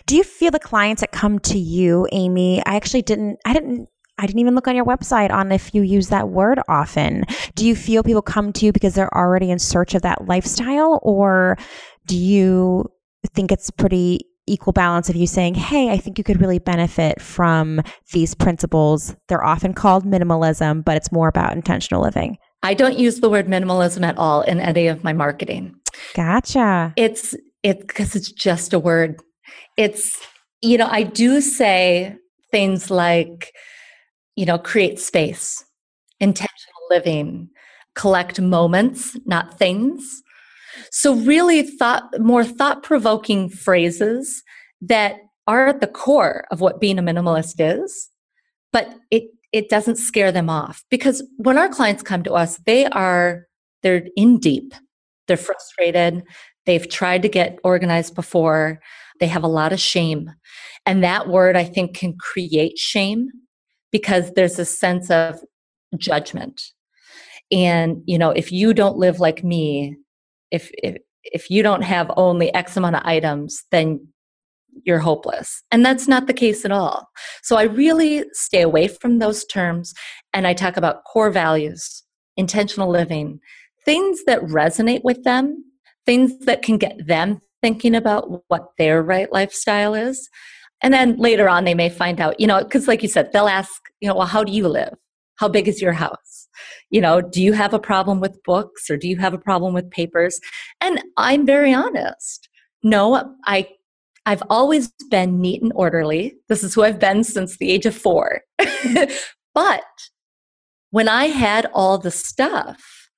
[0.05, 2.63] Do you feel the clients that come to you, Amy?
[2.65, 3.87] I actually didn't I didn't
[4.17, 7.25] I didn't even look on your website on if you use that word often.
[7.55, 10.99] Do you feel people come to you because they're already in search of that lifestyle
[11.01, 11.57] or
[12.05, 12.85] do you
[13.33, 17.21] think it's pretty equal balance of you saying, Hey, I think you could really benefit
[17.21, 19.15] from these principles.
[19.27, 22.37] They're often called minimalism, but it's more about intentional living.
[22.63, 25.75] I don't use the word minimalism at all in any of my marketing.
[26.13, 26.93] Gotcha.
[26.95, 29.21] It's it because it's just a word.
[29.77, 30.19] It's
[30.61, 32.15] you know, I do say
[32.51, 33.51] things like
[34.35, 35.63] you know, create space,
[36.19, 37.49] intentional living,
[37.95, 40.21] collect moments, not things.
[40.91, 44.43] So really thought more thought-provoking phrases
[44.81, 48.09] that are at the core of what being a minimalist is,
[48.71, 52.85] but it it doesn't scare them off because when our clients come to us, they
[52.87, 53.47] are
[53.83, 54.73] they're in deep.
[55.27, 56.23] They're frustrated.
[56.65, 58.79] They've tried to get organized before.
[59.19, 60.31] They have a lot of shame.
[60.85, 63.29] And that word I think can create shame
[63.91, 65.39] because there's a sense of
[65.97, 66.61] judgment.
[67.51, 69.97] And, you know, if you don't live like me,
[70.51, 74.07] if, if, if you don't have only X amount of items, then
[74.83, 75.63] you're hopeless.
[75.71, 77.07] And that's not the case at all.
[77.43, 79.93] So I really stay away from those terms
[80.33, 82.03] and I talk about core values,
[82.37, 83.39] intentional living,
[83.85, 85.63] things that resonate with them,
[86.05, 90.29] things that can get them thinking about what their right lifestyle is.
[90.81, 93.47] And then later on, they may find out, you know, because like you said, they'll
[93.47, 94.93] ask, you know, well, how do you live?
[95.35, 96.40] How big is your house?
[96.91, 99.73] You know, do you have a problem with books or do you have a problem
[99.73, 100.39] with papers?
[100.79, 102.49] And I'm very honest.
[102.83, 103.69] No, I
[104.27, 106.35] I've always been neat and orderly.
[106.47, 108.41] This is who I've been since the age of 4.
[109.55, 109.83] but
[110.91, 113.09] when I had all the stuff,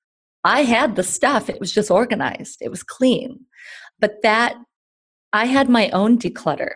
[0.44, 3.40] I had the stuff, it was just organized, it was clean.
[4.00, 4.56] But that
[5.34, 6.70] I had my own declutter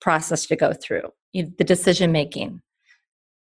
[0.00, 2.60] process to go through you, the decision making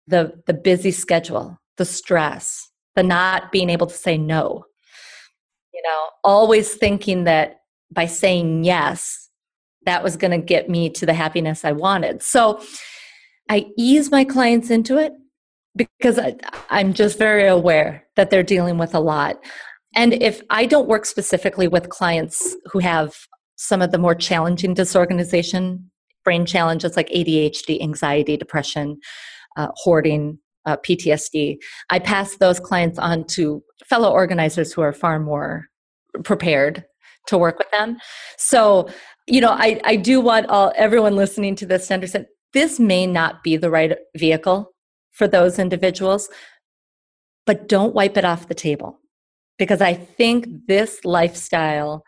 [0.07, 2.68] the the busy schedule the stress
[2.99, 4.65] the not being able to say no.
[5.73, 9.29] You know always thinking that by saying yes
[9.85, 12.21] that was going to get me to the happiness i wanted.
[12.21, 12.61] So
[13.49, 15.13] i ease my clients into it
[15.77, 16.35] because I,
[16.69, 19.37] i'm just very aware that they're dealing with a lot.
[19.95, 23.15] And if i don't work specifically with clients who have
[23.55, 25.89] some of the more challenging disorganization
[26.25, 28.99] brain challenges like ADHD, anxiety, depression,
[29.55, 31.57] uh, hoarding, uh, PTSD.
[31.89, 35.65] I pass those clients on to fellow organizers who are far more
[36.23, 36.85] prepared
[37.27, 37.97] to work with them.
[38.37, 38.89] So,
[39.27, 43.05] you know, I, I do want all everyone listening to this to understand this may
[43.05, 44.71] not be the right vehicle
[45.11, 46.29] for those individuals,
[47.45, 48.99] but don't wipe it off the table
[49.57, 52.03] because I think this lifestyle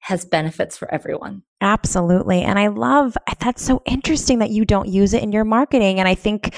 [0.00, 1.42] has benefits for everyone.
[1.60, 2.42] Absolutely.
[2.42, 6.08] And I love that's so interesting that you don't use it in your marketing and
[6.08, 6.54] I think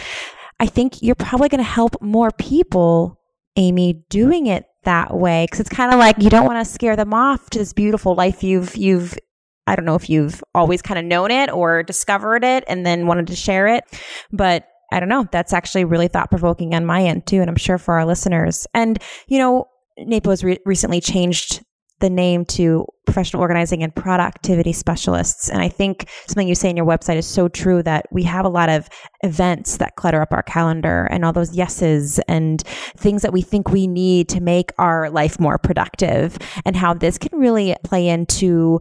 [0.61, 3.21] I think you're probably going to help more people
[3.57, 6.97] Amy doing it that way cuz it's kind of like you don't want to scare
[6.97, 9.19] them off to this beautiful life you've you've
[9.67, 13.07] I don't know if you've always kind of known it or discovered it and then
[13.07, 13.85] wanted to share it,
[14.33, 15.27] but I don't know.
[15.31, 18.67] That's actually really thought provoking on my end too, and I'm sure for our listeners.
[18.73, 19.67] And you know,
[19.99, 21.63] NAPO has re- recently changed
[22.01, 25.49] the name to professional organizing and productivity specialists.
[25.49, 28.45] And I think something you say in your website is so true that we have
[28.45, 28.89] a lot of
[29.23, 32.63] events that clutter up our calendar and all those yeses and
[32.97, 37.19] things that we think we need to make our life more productive and how this
[37.19, 38.79] can really play into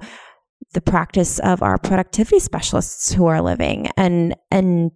[0.74, 4.92] the practice of our productivity specialists who are living and and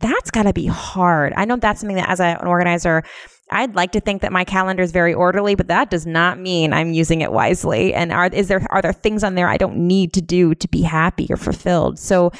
[0.00, 1.32] that's got to be hard.
[1.36, 3.02] I know that's something that as an organizer
[3.50, 6.72] I'd like to think that my calendar is very orderly, but that does not mean
[6.72, 7.92] I'm using it wisely.
[7.94, 10.68] And are is there are there things on there I don't need to do to
[10.68, 11.98] be happy or fulfilled?
[11.98, 12.32] So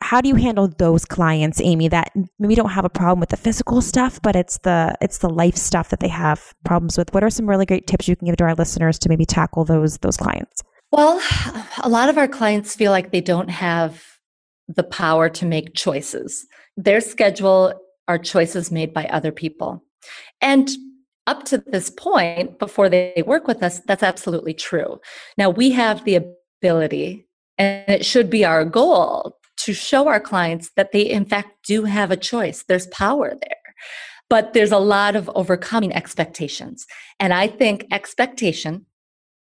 [0.00, 3.36] how do you handle those clients, Amy, that maybe don't have a problem with the
[3.36, 7.12] physical stuff, but it's the it's the life stuff that they have problems with?
[7.12, 9.64] What are some really great tips you can give to our listeners to maybe tackle
[9.64, 10.62] those those clients?
[10.92, 11.20] Well,
[11.82, 14.04] a lot of our clients feel like they don't have
[14.68, 16.46] the power to make choices.
[16.76, 17.74] Their schedule
[18.08, 19.82] are choices made by other people.
[20.42, 20.68] And
[21.26, 25.00] up to this point, before they work with us, that's absolutely true.
[25.38, 26.16] Now, we have the
[26.60, 27.26] ability,
[27.58, 31.84] and it should be our goal, to show our clients that they, in fact, do
[31.84, 32.64] have a choice.
[32.64, 33.56] There's power there.
[34.28, 36.86] But there's a lot of overcoming expectations.
[37.20, 38.86] And I think expectation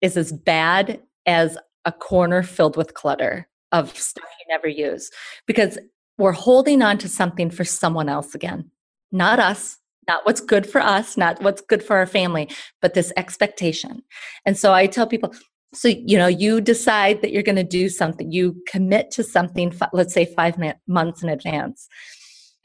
[0.00, 5.10] is as bad as a corner filled with clutter of stuff you never use
[5.46, 5.78] because
[6.18, 8.70] we're holding on to something for someone else again,
[9.12, 9.78] not us,
[10.08, 12.48] not what's good for us, not what's good for our family,
[12.80, 14.02] but this expectation.
[14.44, 15.34] And so I tell people,
[15.74, 19.72] so you know, you decide that you're going to do something, you commit to something,
[19.92, 21.88] let's say five months in advance.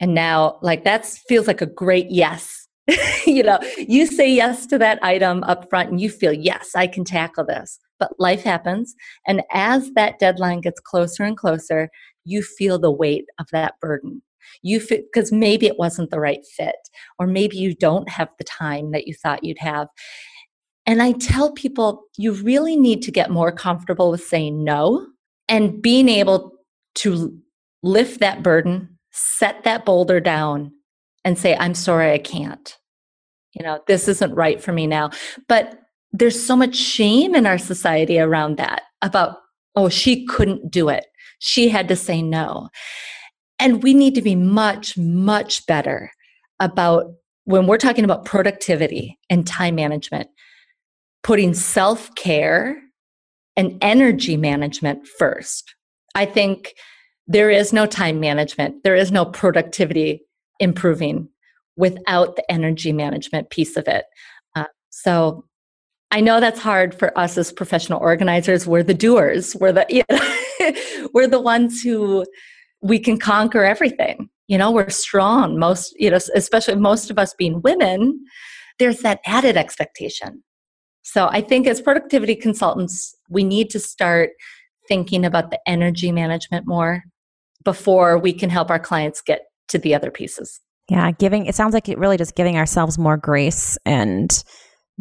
[0.00, 2.66] And now, like, that feels like a great yes.
[3.26, 6.88] you know, you say yes to that item up front and you feel, yes, I
[6.88, 7.78] can tackle this.
[8.00, 8.96] But life happens.
[9.28, 11.88] And as that deadline gets closer and closer,
[12.24, 14.22] you feel the weight of that burden
[14.62, 16.76] you because maybe it wasn't the right fit
[17.18, 19.88] or maybe you don't have the time that you thought you'd have.
[20.86, 25.06] And i tell people you really need to get more comfortable with saying no
[25.48, 26.52] and being able
[26.96, 27.38] to
[27.82, 30.72] lift that burden set that boulder down
[31.24, 32.78] and say i'm sorry i can't.
[33.52, 35.10] You know this isn't right for me now
[35.48, 35.78] but
[36.12, 39.38] there's so much shame in our society around that about
[39.74, 41.06] oh she couldn't do it.
[41.38, 42.68] She had to say no
[43.62, 46.10] and we need to be much, much better
[46.58, 47.12] about
[47.44, 50.28] when we're talking about productivity and time management,
[51.22, 52.82] putting self care
[53.56, 55.76] and energy management first.
[56.16, 56.74] I think
[57.28, 60.22] there is no time management, there is no productivity
[60.58, 61.28] improving
[61.76, 64.06] without the energy management piece of it.
[64.56, 65.44] Uh, so
[66.10, 68.66] I know that's hard for us as professional organizers.
[68.66, 69.54] We're the doers.
[69.54, 72.24] We're the we're the ones who
[72.82, 74.28] we can conquer everything.
[74.48, 75.58] You know, we're strong.
[75.58, 78.20] Most, you know, especially most of us being women,
[78.78, 80.42] there's that added expectation.
[81.02, 84.30] So I think as productivity consultants, we need to start
[84.88, 87.04] thinking about the energy management more
[87.64, 90.60] before we can help our clients get to the other pieces.
[90.90, 94.42] Yeah, giving it sounds like it really just giving ourselves more grace and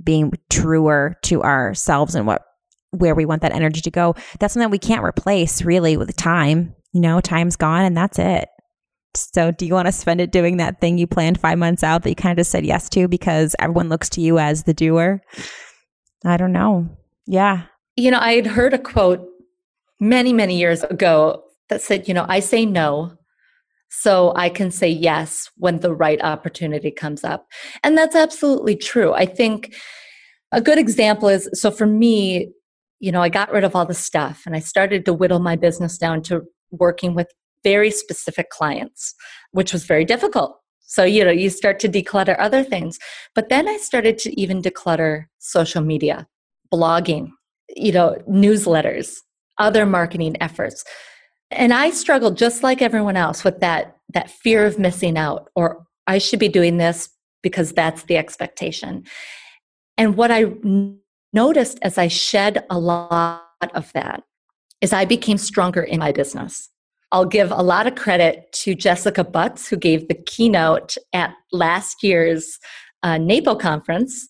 [0.02, 2.44] being truer to ourselves and what
[2.92, 4.16] where we want that energy to go.
[4.40, 8.50] That's something we can't replace really with time you know, time's gone and that's it.
[9.14, 12.04] So, do you want to spend it doing that thing you planned five months out
[12.04, 14.74] that you kind of just said yes to because everyone looks to you as the
[14.74, 15.22] doer?
[16.24, 16.88] I don't know.
[17.26, 17.64] Yeah.
[17.98, 19.28] You know, I had heard a quote
[20.00, 23.18] many, many years ago that said, you know, I say no
[23.94, 27.48] so I can say yes when the right opportunity comes up.
[27.84, 29.14] And that's absolutely true.
[29.14, 29.76] I think
[30.54, 32.52] a good example is so for me,
[33.00, 35.58] you know, I got rid of all the stuff and I started to whittle my
[35.58, 37.28] business down to working with
[37.64, 39.14] very specific clients,
[39.52, 40.58] which was very difficult.
[40.82, 43.00] So, you know, you start to declutter other things.
[43.34, 46.28] But then I started to even declutter social media,
[46.74, 47.32] blogging,
[47.76, 49.16] you know, newsletters,
[49.58, 50.84] other marketing efforts.
[51.50, 55.86] And I struggled just like everyone else with that that fear of missing out or
[56.08, 57.10] I should be doing this
[57.42, 59.06] because that's the expectation.
[59.98, 60.54] And what I
[61.34, 63.44] noticed as I shed a lot
[63.74, 64.24] of that
[64.82, 66.70] is I became stronger in my business.
[67.12, 72.04] I'll give a lot of credit to Jessica Butts, who gave the keynote at last
[72.04, 72.58] year's
[73.04, 74.30] uh, NAPO conference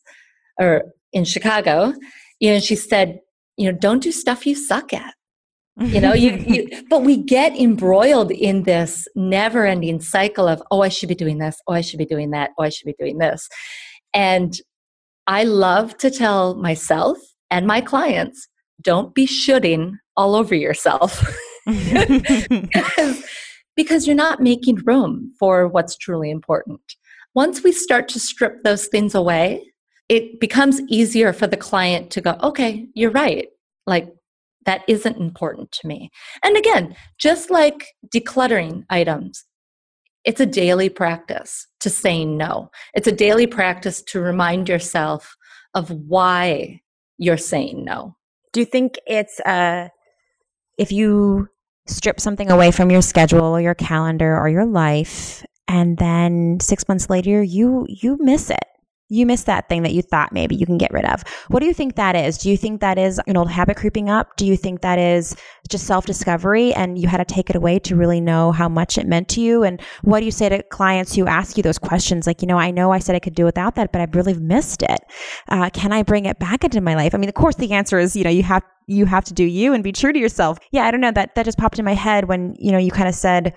[0.59, 0.83] or
[1.13, 1.93] in Chicago.
[2.39, 3.19] You know, she said,
[3.57, 5.13] you know, don't do stuff you suck at.
[5.79, 10.81] you know you, you but we get embroiled in this never ending cycle of oh
[10.81, 12.95] i should be doing this oh i should be doing that oh i should be
[12.99, 13.47] doing this
[14.13, 14.55] and
[15.27, 17.17] i love to tell myself
[17.49, 18.49] and my clients
[18.81, 21.25] don't be shooting all over yourself
[21.65, 23.23] because,
[23.75, 26.81] because you're not making room for what's truly important
[27.33, 29.65] once we start to strip those things away
[30.09, 33.47] it becomes easier for the client to go okay you're right
[33.87, 34.09] like
[34.65, 36.09] that isn't important to me.
[36.43, 39.45] And again, just like decluttering items,
[40.23, 42.69] it's a daily practice to say no.
[42.93, 45.35] It's a daily practice to remind yourself
[45.73, 46.81] of why
[47.17, 48.15] you're saying no.
[48.53, 49.89] Do you think it's uh
[50.77, 51.47] if you
[51.87, 56.87] strip something away from your schedule or your calendar or your life and then 6
[56.87, 58.65] months later you you miss it
[59.11, 61.23] you miss that thing that you thought maybe you can get rid of.
[61.49, 62.37] What do you think that is?
[62.37, 64.37] Do you think that is an old habit creeping up?
[64.37, 65.35] Do you think that is
[65.69, 68.97] just self discovery and you had to take it away to really know how much
[68.97, 69.63] it meant to you?
[69.63, 72.25] And what do you say to clients who ask you those questions?
[72.25, 74.33] Like, you know, I know I said I could do without that, but I've really
[74.33, 75.01] missed it.
[75.49, 77.13] Uh, can I bring it back into my life?
[77.13, 79.43] I mean, of course, the answer is, you know, you have you have to do
[79.43, 80.57] you and be true to yourself.
[80.71, 82.91] Yeah, I don't know that that just popped in my head when you know you
[82.91, 83.53] kind of said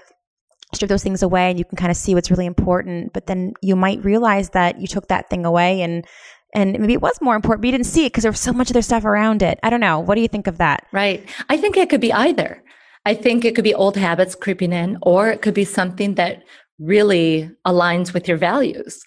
[0.77, 3.53] strip those things away and you can kind of see what's really important but then
[3.63, 6.07] you might realize that you took that thing away and
[6.55, 8.53] and maybe it was more important but you didn't see it because there was so
[8.53, 9.59] much other stuff around it.
[9.65, 9.99] I don't know.
[9.99, 10.87] What do you think of that?
[10.93, 11.29] Right.
[11.49, 12.63] I think it could be either.
[13.05, 16.45] I think it could be old habits creeping in or it could be something that
[16.79, 19.03] really aligns with your values.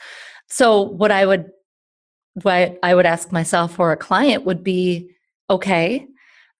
[0.49, 1.49] So what i would
[2.43, 5.09] what i would ask myself or a client would be
[5.49, 6.05] okay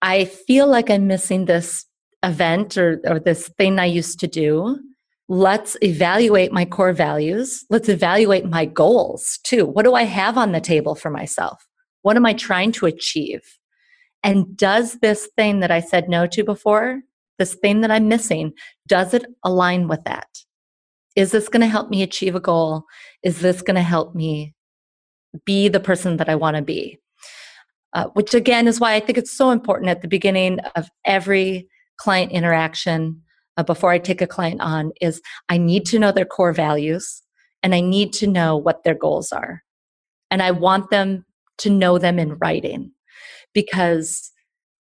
[0.02, 1.86] i feel like i'm missing this
[2.24, 4.80] event or, or this thing i used to do
[5.30, 7.66] let's evaluate my core values.
[7.70, 9.66] Let's evaluate my goals too.
[9.66, 11.66] What do I have on the table for myself?
[12.02, 13.42] What am I trying to achieve?
[14.24, 17.02] And does this thing that I said no to before,
[17.40, 18.54] this thing that I'm missing,
[18.88, 20.28] does it align with that?
[21.16, 22.84] Is this going to help me achieve a goal?
[23.24, 24.54] Is this going to help me
[25.46, 27.00] be the person that I want to be?
[27.94, 31.68] Uh, which again is why I think it's so important at the beginning of every
[31.98, 33.24] client interaction
[33.58, 37.22] uh, before I take a client on is I need to know their core values
[37.64, 39.64] and I need to know what their goals are.
[40.30, 41.26] And I want them
[41.60, 42.92] to know them in writing
[43.54, 44.32] because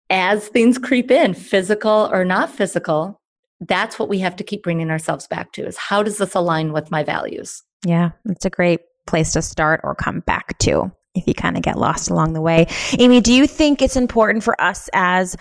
[0.10, 3.22] as things creep in, physical or not physical,
[3.62, 6.74] that's what we have to keep bringing ourselves back to is how does this align
[6.74, 7.64] with my values?
[7.86, 11.64] Yeah, it's a great place to start or come back to if you kind of
[11.64, 12.68] get lost along the way.
[13.00, 15.36] Amy, do you think it's important for us as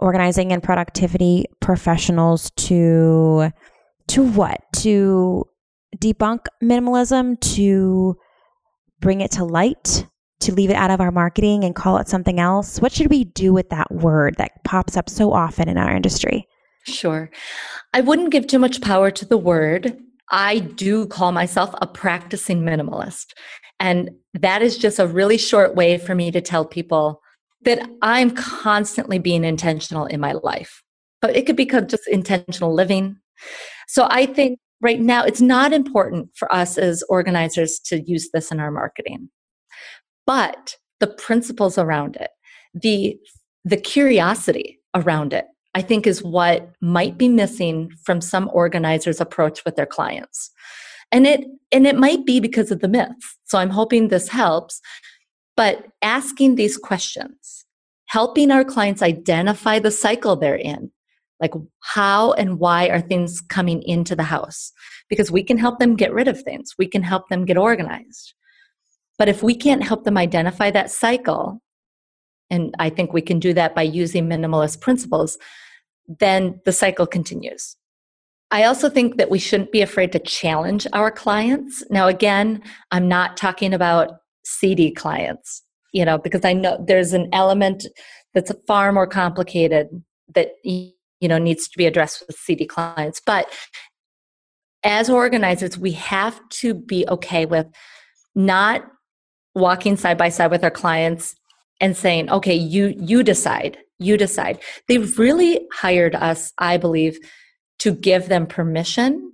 [0.00, 3.50] organizing and productivity professionals to
[4.08, 4.60] to what?
[4.76, 5.44] To
[5.98, 8.16] debunk minimalism, to
[9.00, 10.06] bring it to light,
[10.40, 12.80] to leave it out of our marketing and call it something else?
[12.80, 16.46] What should we do with that word that pops up so often in our industry?
[16.86, 17.30] Sure.
[17.92, 19.98] I wouldn't give too much power to the word.
[20.30, 23.26] I do call myself a practicing minimalist.
[23.80, 27.20] And that is just a really short way for me to tell people
[27.64, 30.82] that I'm constantly being intentional in my life.
[31.20, 33.16] But it could be just intentional living.
[33.88, 38.52] So I think right now it's not important for us as organizers to use this
[38.52, 39.30] in our marketing.
[40.26, 42.30] But the principles around it,
[42.74, 43.18] the
[43.64, 49.64] the curiosity around it, I think is what might be missing from some organizers' approach
[49.64, 50.50] with their clients.
[51.10, 53.36] And it and it might be because of the myths.
[53.44, 54.80] So I'm hoping this helps
[55.56, 57.64] but asking these questions,
[58.06, 60.90] helping our clients identify the cycle they're in,
[61.40, 64.72] like how and why are things coming into the house?
[65.08, 68.34] Because we can help them get rid of things, we can help them get organized.
[69.18, 71.60] But if we can't help them identify that cycle,
[72.50, 75.38] and I think we can do that by using minimalist principles,
[76.06, 77.76] then the cycle continues.
[78.50, 81.82] I also think that we shouldn't be afraid to challenge our clients.
[81.90, 87.28] Now, again, I'm not talking about CD clients, you know, because I know there's an
[87.32, 87.86] element
[88.34, 89.88] that's far more complicated
[90.34, 90.92] that you
[91.22, 93.20] know needs to be addressed with CD clients.
[93.24, 93.52] But
[94.82, 97.66] as organizers, we have to be okay with
[98.34, 98.84] not
[99.54, 101.34] walking side by side with our clients
[101.80, 107.18] and saying, "Okay, you you decide, you decide." They've really hired us, I believe,
[107.78, 109.30] to give them permission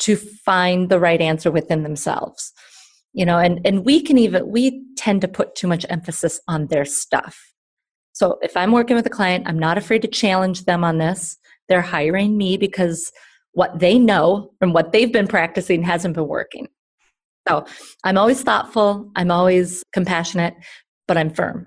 [0.00, 2.52] to find the right answer within themselves
[3.12, 6.66] you know and and we can even we tend to put too much emphasis on
[6.68, 7.52] their stuff
[8.12, 11.38] so if i'm working with a client i'm not afraid to challenge them on this
[11.68, 13.12] they're hiring me because
[13.52, 16.68] what they know and what they've been practicing hasn't been working.
[17.48, 17.64] So
[18.04, 20.54] I'm always thoughtful, I'm always compassionate,
[21.08, 21.66] but I'm firm.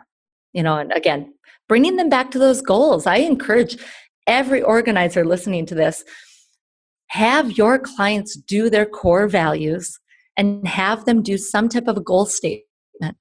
[0.54, 1.34] You know, and again,
[1.68, 3.08] bringing them back to those goals.
[3.08, 3.78] I encourage
[4.28, 6.04] every organizer listening to this
[7.08, 10.00] have your clients do their core values
[10.38, 13.18] and have them do some type of a goal statement.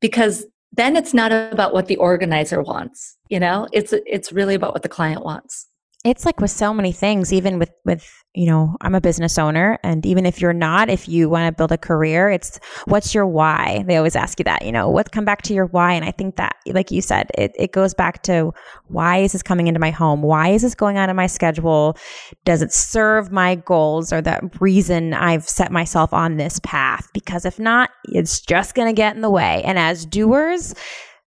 [0.00, 3.66] Because then it's not about what the organizer wants you know?
[3.72, 5.68] It's it's really about what the client wants
[6.04, 9.78] it's like with so many things even with with you know i'm a business owner
[9.82, 13.26] and even if you're not if you want to build a career it's what's your
[13.26, 13.82] why?
[13.86, 16.10] They always ask you that you know what come back to your why and i
[16.10, 18.52] think that like you said it, it goes back to
[18.88, 20.22] why is this coming into my home?
[20.22, 21.96] Why is this going on in my schedule?
[22.44, 27.08] Does it serve my goals or the reason i've set myself on this path?
[27.14, 29.62] Because if not it's just going to get in the way.
[29.64, 30.74] And as doers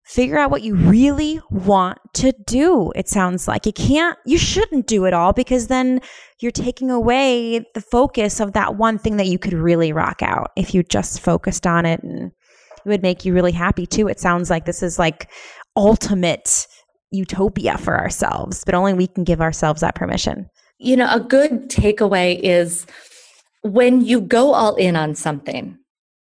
[0.08, 2.91] figure out what you really want to do.
[2.95, 5.99] It sounds like you can't, you shouldn't do it all because then
[6.39, 10.51] you're taking away the focus of that one thing that you could really rock out
[10.55, 12.32] if you just focused on it and
[12.86, 14.08] it would make you really happy too.
[14.08, 15.30] It sounds like this is like
[15.76, 16.68] ultimate
[17.12, 20.49] utopia for ourselves, but only we can give ourselves that permission.
[20.78, 22.86] You know, a good takeaway is
[23.62, 25.78] when you go all in on something,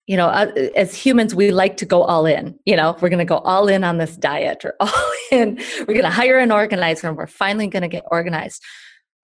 [0.07, 2.57] you know, uh, as humans, we like to go all in.
[2.65, 5.59] You know, we're going to go all in on this diet or all in.
[5.79, 8.63] We're going to hire an organizer and we're finally going to get organized.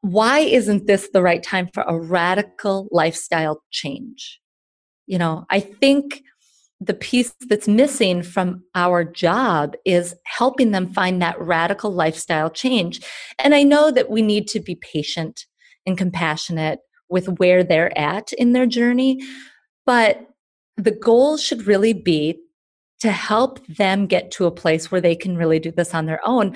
[0.02, 4.42] Why isn't this the right time for a radical lifestyle change?
[5.08, 6.22] You know, I think
[6.82, 13.00] the piece that's missing from our job is helping them find that radical lifestyle change.
[13.40, 15.46] And I know that we need to be patient
[15.86, 16.80] and compassionate
[17.10, 19.22] with where they're at in their journey.
[19.86, 20.28] But
[20.78, 22.40] the goal should really be
[23.02, 26.26] to help them get to a place where they can really do this on their
[26.26, 26.56] own.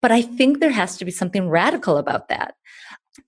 [0.00, 2.54] But I think there has to be something radical about that.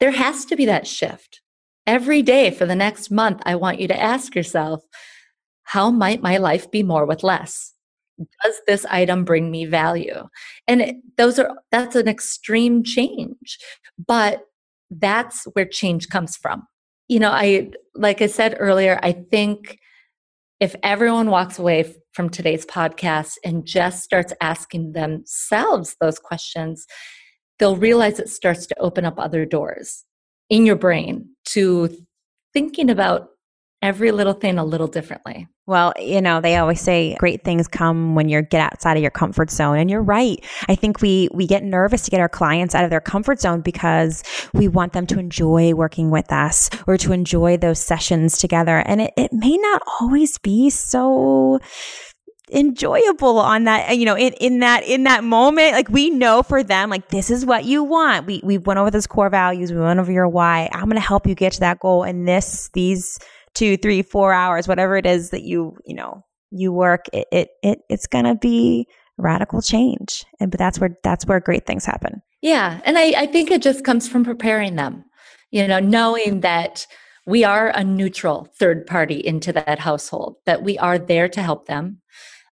[0.01, 1.41] There has to be that shift.
[1.87, 4.83] Every day for the next month, I want you to ask yourself,
[5.65, 7.75] how might my life be more with less?
[8.43, 10.29] Does this item bring me value?
[10.67, 13.59] And it, those are that's an extreme change,
[14.07, 14.45] but
[14.91, 16.67] that's where change comes from.
[17.09, 19.79] You know, I like I said earlier, I think
[20.65, 26.87] if everyone walks away from today's podcast and just starts asking themselves those questions,
[27.59, 30.05] they'll realize it starts to open up other doors
[30.49, 31.95] in your brain to
[32.55, 33.29] thinking about
[33.85, 35.47] every little thing a little differently.
[35.67, 39.11] Well, you know, they always say great things come when you get outside of your
[39.11, 39.77] comfort zone.
[39.77, 40.43] And you're right.
[40.69, 43.61] I think we we get nervous to get our clients out of their comfort zone
[43.61, 44.23] because
[44.55, 48.79] we want them to enjoy working with us or to enjoy those sessions together.
[48.87, 51.61] And it, it may not always be so
[52.53, 56.63] enjoyable on that you know in, in that in that moment like we know for
[56.63, 59.81] them like this is what you want we we went over those core values we
[59.81, 62.69] went over your why i'm going to help you get to that goal and this
[62.75, 63.19] these
[63.55, 67.49] two, three, four hours, whatever it is that you, you know, you work, it, it,
[67.63, 68.87] it it's going to be
[69.17, 70.25] radical change.
[70.41, 72.21] And, but that's where, that's where great things happen.
[72.43, 72.81] Yeah.
[72.85, 75.05] And I, I think it just comes from preparing them,
[75.51, 76.87] you know, knowing that
[77.27, 81.67] we are a neutral third party into that household, that we are there to help
[81.67, 82.01] them.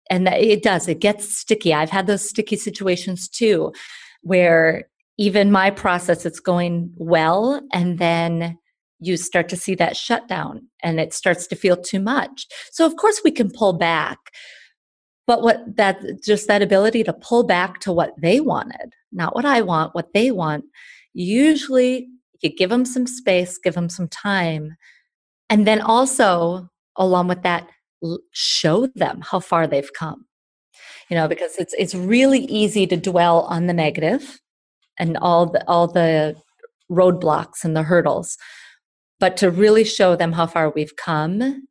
[0.09, 1.73] And that it does, it gets sticky.
[1.73, 3.73] I've had those sticky situations too,
[4.21, 4.85] where
[5.17, 7.61] even my process, it's going well.
[7.73, 8.57] And then
[9.01, 12.47] you start to see that shutdown and it starts to feel too much.
[12.71, 14.19] So, of course, we can pull back.
[15.27, 19.45] But what that just that ability to pull back to what they wanted, not what
[19.45, 20.65] I want, what they want,
[21.13, 22.09] usually
[22.41, 24.75] you give them some space, give them some time.
[25.49, 27.67] And then also, along with that,
[28.31, 30.25] show them how far they've come.
[31.09, 34.39] You know, because it's it's really easy to dwell on the negative
[34.97, 36.35] and all the all the
[36.89, 38.37] roadblocks and the hurdles
[39.22, 41.65] but to really show them how far we've come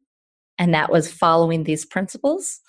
[0.58, 2.60] and that was following these principles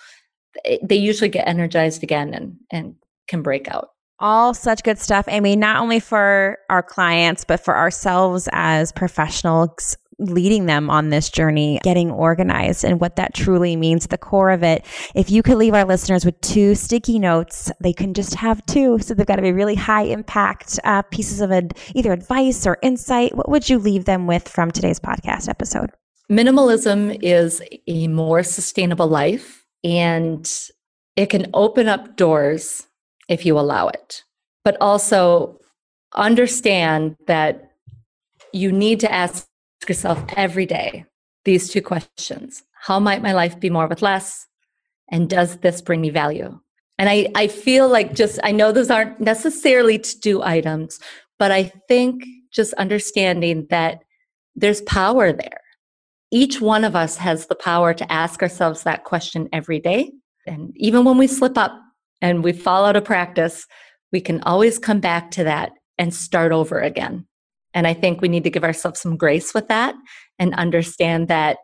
[0.84, 2.96] they usually get energized again and, and
[3.30, 3.92] can break out.
[4.20, 9.96] All such good stuff amy not only for our clients but for ourselves as professionals
[10.22, 14.64] leading them on this journey, getting organized and what that truly means, the core of
[14.64, 14.86] it.
[15.16, 19.00] If you could leave our listeners with two sticky notes, they can just have two.
[19.00, 22.78] So they've got to be really high impact uh, pieces of ad- either advice or
[22.82, 23.36] insight.
[23.36, 25.92] What would you leave them with from today's podcast episode?
[26.30, 30.50] Minimalism is a more sustainable life and
[31.16, 32.88] it can open up doors
[33.28, 34.24] if you allow it.
[34.64, 35.60] But also
[36.16, 37.72] understand that
[38.54, 39.48] you need to ask
[39.88, 41.06] yourself every day
[41.46, 44.46] these two questions How might my life be more with less?
[45.12, 46.60] And does this bring me value?
[46.98, 51.00] And I, I feel like just, I know those aren't necessarily to do items,
[51.40, 54.04] But I think just understanding that
[54.56, 55.62] there's power there.
[56.32, 60.12] Each one of us has the power to ask ourselves that question every day.
[60.46, 61.78] And even when we slip up
[62.22, 63.66] and we fall out of practice,
[64.12, 67.26] we can always come back to that and start over again.
[67.74, 69.96] And I think we need to give ourselves some grace with that
[70.40, 71.58] and understand that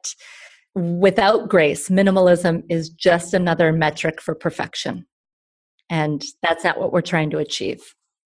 [0.76, 5.05] without grace, minimalism is just another metric for perfection.
[5.89, 7.82] And that's not what we're trying to achieve.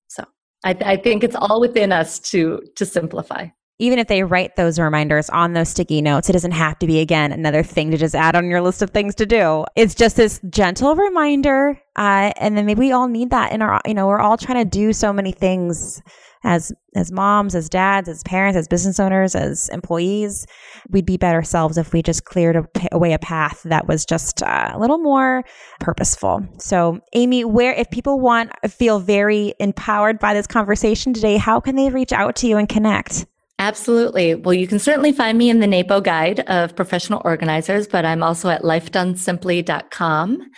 [0.08, 0.26] So
[0.64, 3.48] I, th- I think it's all within us to to simplify
[3.82, 7.00] even if they write those reminders on those sticky notes, it doesn't have to be
[7.00, 9.66] again another thing to just add on your list of things to do.
[9.76, 13.82] It's just this gentle reminder, uh, and then maybe we all need that in our.
[13.88, 16.00] You know, we're all trying to do so many things
[16.44, 20.46] as as moms, as dads, as parents, as business owners, as employees.
[20.90, 24.44] We'd be better selves if we just cleared a, away a path that was just
[24.44, 25.44] uh, a little more
[25.80, 26.46] purposeful.
[26.58, 31.76] So, Amy, where if people want feel very empowered by this conversation today, how can
[31.76, 33.26] they reach out to you and connect?
[33.62, 34.34] Absolutely.
[34.34, 38.24] Well, you can certainly find me in the NAPO guide of professional organizers, but I'm
[38.24, 40.52] also at lifedonesimply.com.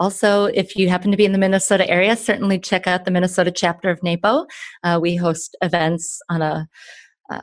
[0.00, 3.52] Also, if you happen to be in the Minnesota area, certainly check out the Minnesota
[3.52, 4.46] chapter of NAPO.
[4.82, 6.66] Uh, we host events on a
[7.30, 7.40] uh,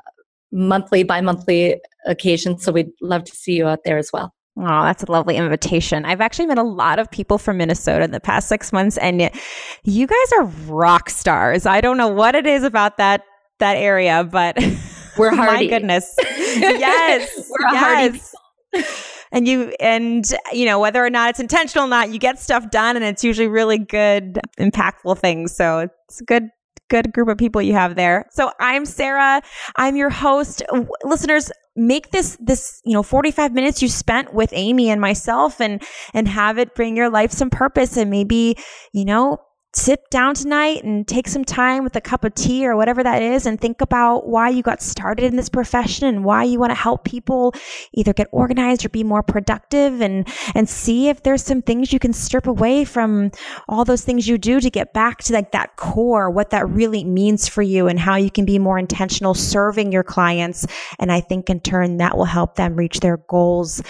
[0.51, 4.34] monthly, bi monthly occasion, so we'd love to see you out there as well.
[4.60, 6.03] Oh, that's a lovely invitation.
[6.03, 9.30] I've actually met a lot of people from Minnesota in the past six months, and
[9.84, 11.68] you guys are rock stars.
[11.68, 13.24] I don't know what it is about that
[13.60, 14.58] that area, but
[15.18, 15.66] We're hardy.
[15.66, 16.14] My goodness.
[16.20, 17.49] yes.
[17.49, 17.84] We're yes.
[17.84, 18.22] hardy.
[19.30, 22.72] And you, and you know, whether or not it's intentional or not, you get stuff
[22.72, 25.54] done and it's usually really good, impactful things.
[25.54, 26.48] So it's a good,
[26.90, 28.26] good group of people you have there.
[28.32, 29.42] So I'm Sarah.
[29.76, 30.64] I'm your host.
[31.04, 35.84] Listeners, make this this you know 45 minutes you spent with Amy and myself and
[36.14, 38.58] and have it bring your life some purpose and maybe
[38.94, 39.38] you know
[39.78, 43.22] sit down tonight and take some time with a cup of tea or whatever that
[43.22, 46.72] is and think about why you got started in this profession and why you want
[46.72, 47.54] to help people
[47.94, 52.00] either get organized or be more productive and and see if there's some things you
[52.00, 53.30] can strip away from
[53.70, 57.04] all those things you do to get back to like that core what that really
[57.04, 60.66] means for you and how you can be more intentional serving your clients.
[60.98, 63.82] And I think in turn that will help them reach their goals.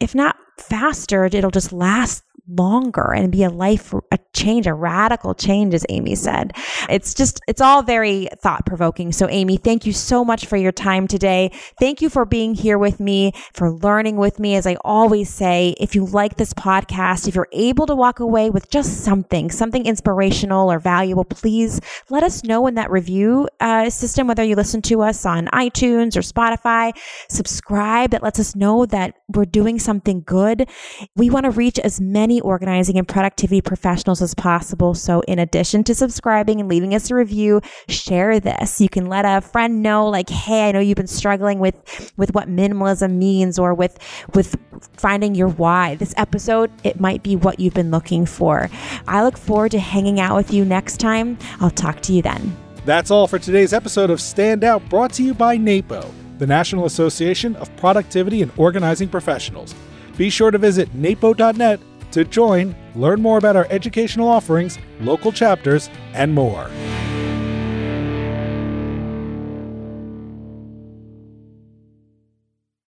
[0.00, 5.34] If not faster it'll just last longer and be a life a change a radical
[5.34, 6.52] change as amy said.
[6.88, 10.72] It's just it's all very thought provoking so amy thank you so much for your
[10.72, 11.50] time today.
[11.78, 14.54] Thank you for being here with me for learning with me.
[14.54, 18.50] As i always say if you like this podcast if you're able to walk away
[18.50, 21.80] with just something something inspirational or valuable please
[22.10, 26.16] let us know in that review uh, system whether you listen to us on itunes
[26.16, 26.92] or spotify.
[27.28, 28.10] Subscribe.
[28.10, 30.68] That lets us know that we're doing something good.
[31.16, 34.94] We want to reach as many many organizing and productivity professionals as possible.
[34.94, 38.80] So in addition to subscribing and leaving us a review, share this.
[38.80, 42.34] You can let a friend know like, Hey, I know you've been struggling with, with
[42.34, 43.98] what minimalism means or with,
[44.34, 44.56] with
[44.94, 45.94] finding your why.
[45.94, 48.68] This episode, it might be what you've been looking for.
[49.06, 51.38] I look forward to hanging out with you next time.
[51.60, 52.56] I'll talk to you then.
[52.84, 56.84] That's all for today's episode of Stand Out brought to you by NAPO, the National
[56.84, 59.74] Association of Productivity and Organizing Professionals.
[60.16, 61.80] Be sure to visit napo.net
[62.14, 66.70] to join, learn more about our educational offerings, local chapters, and more.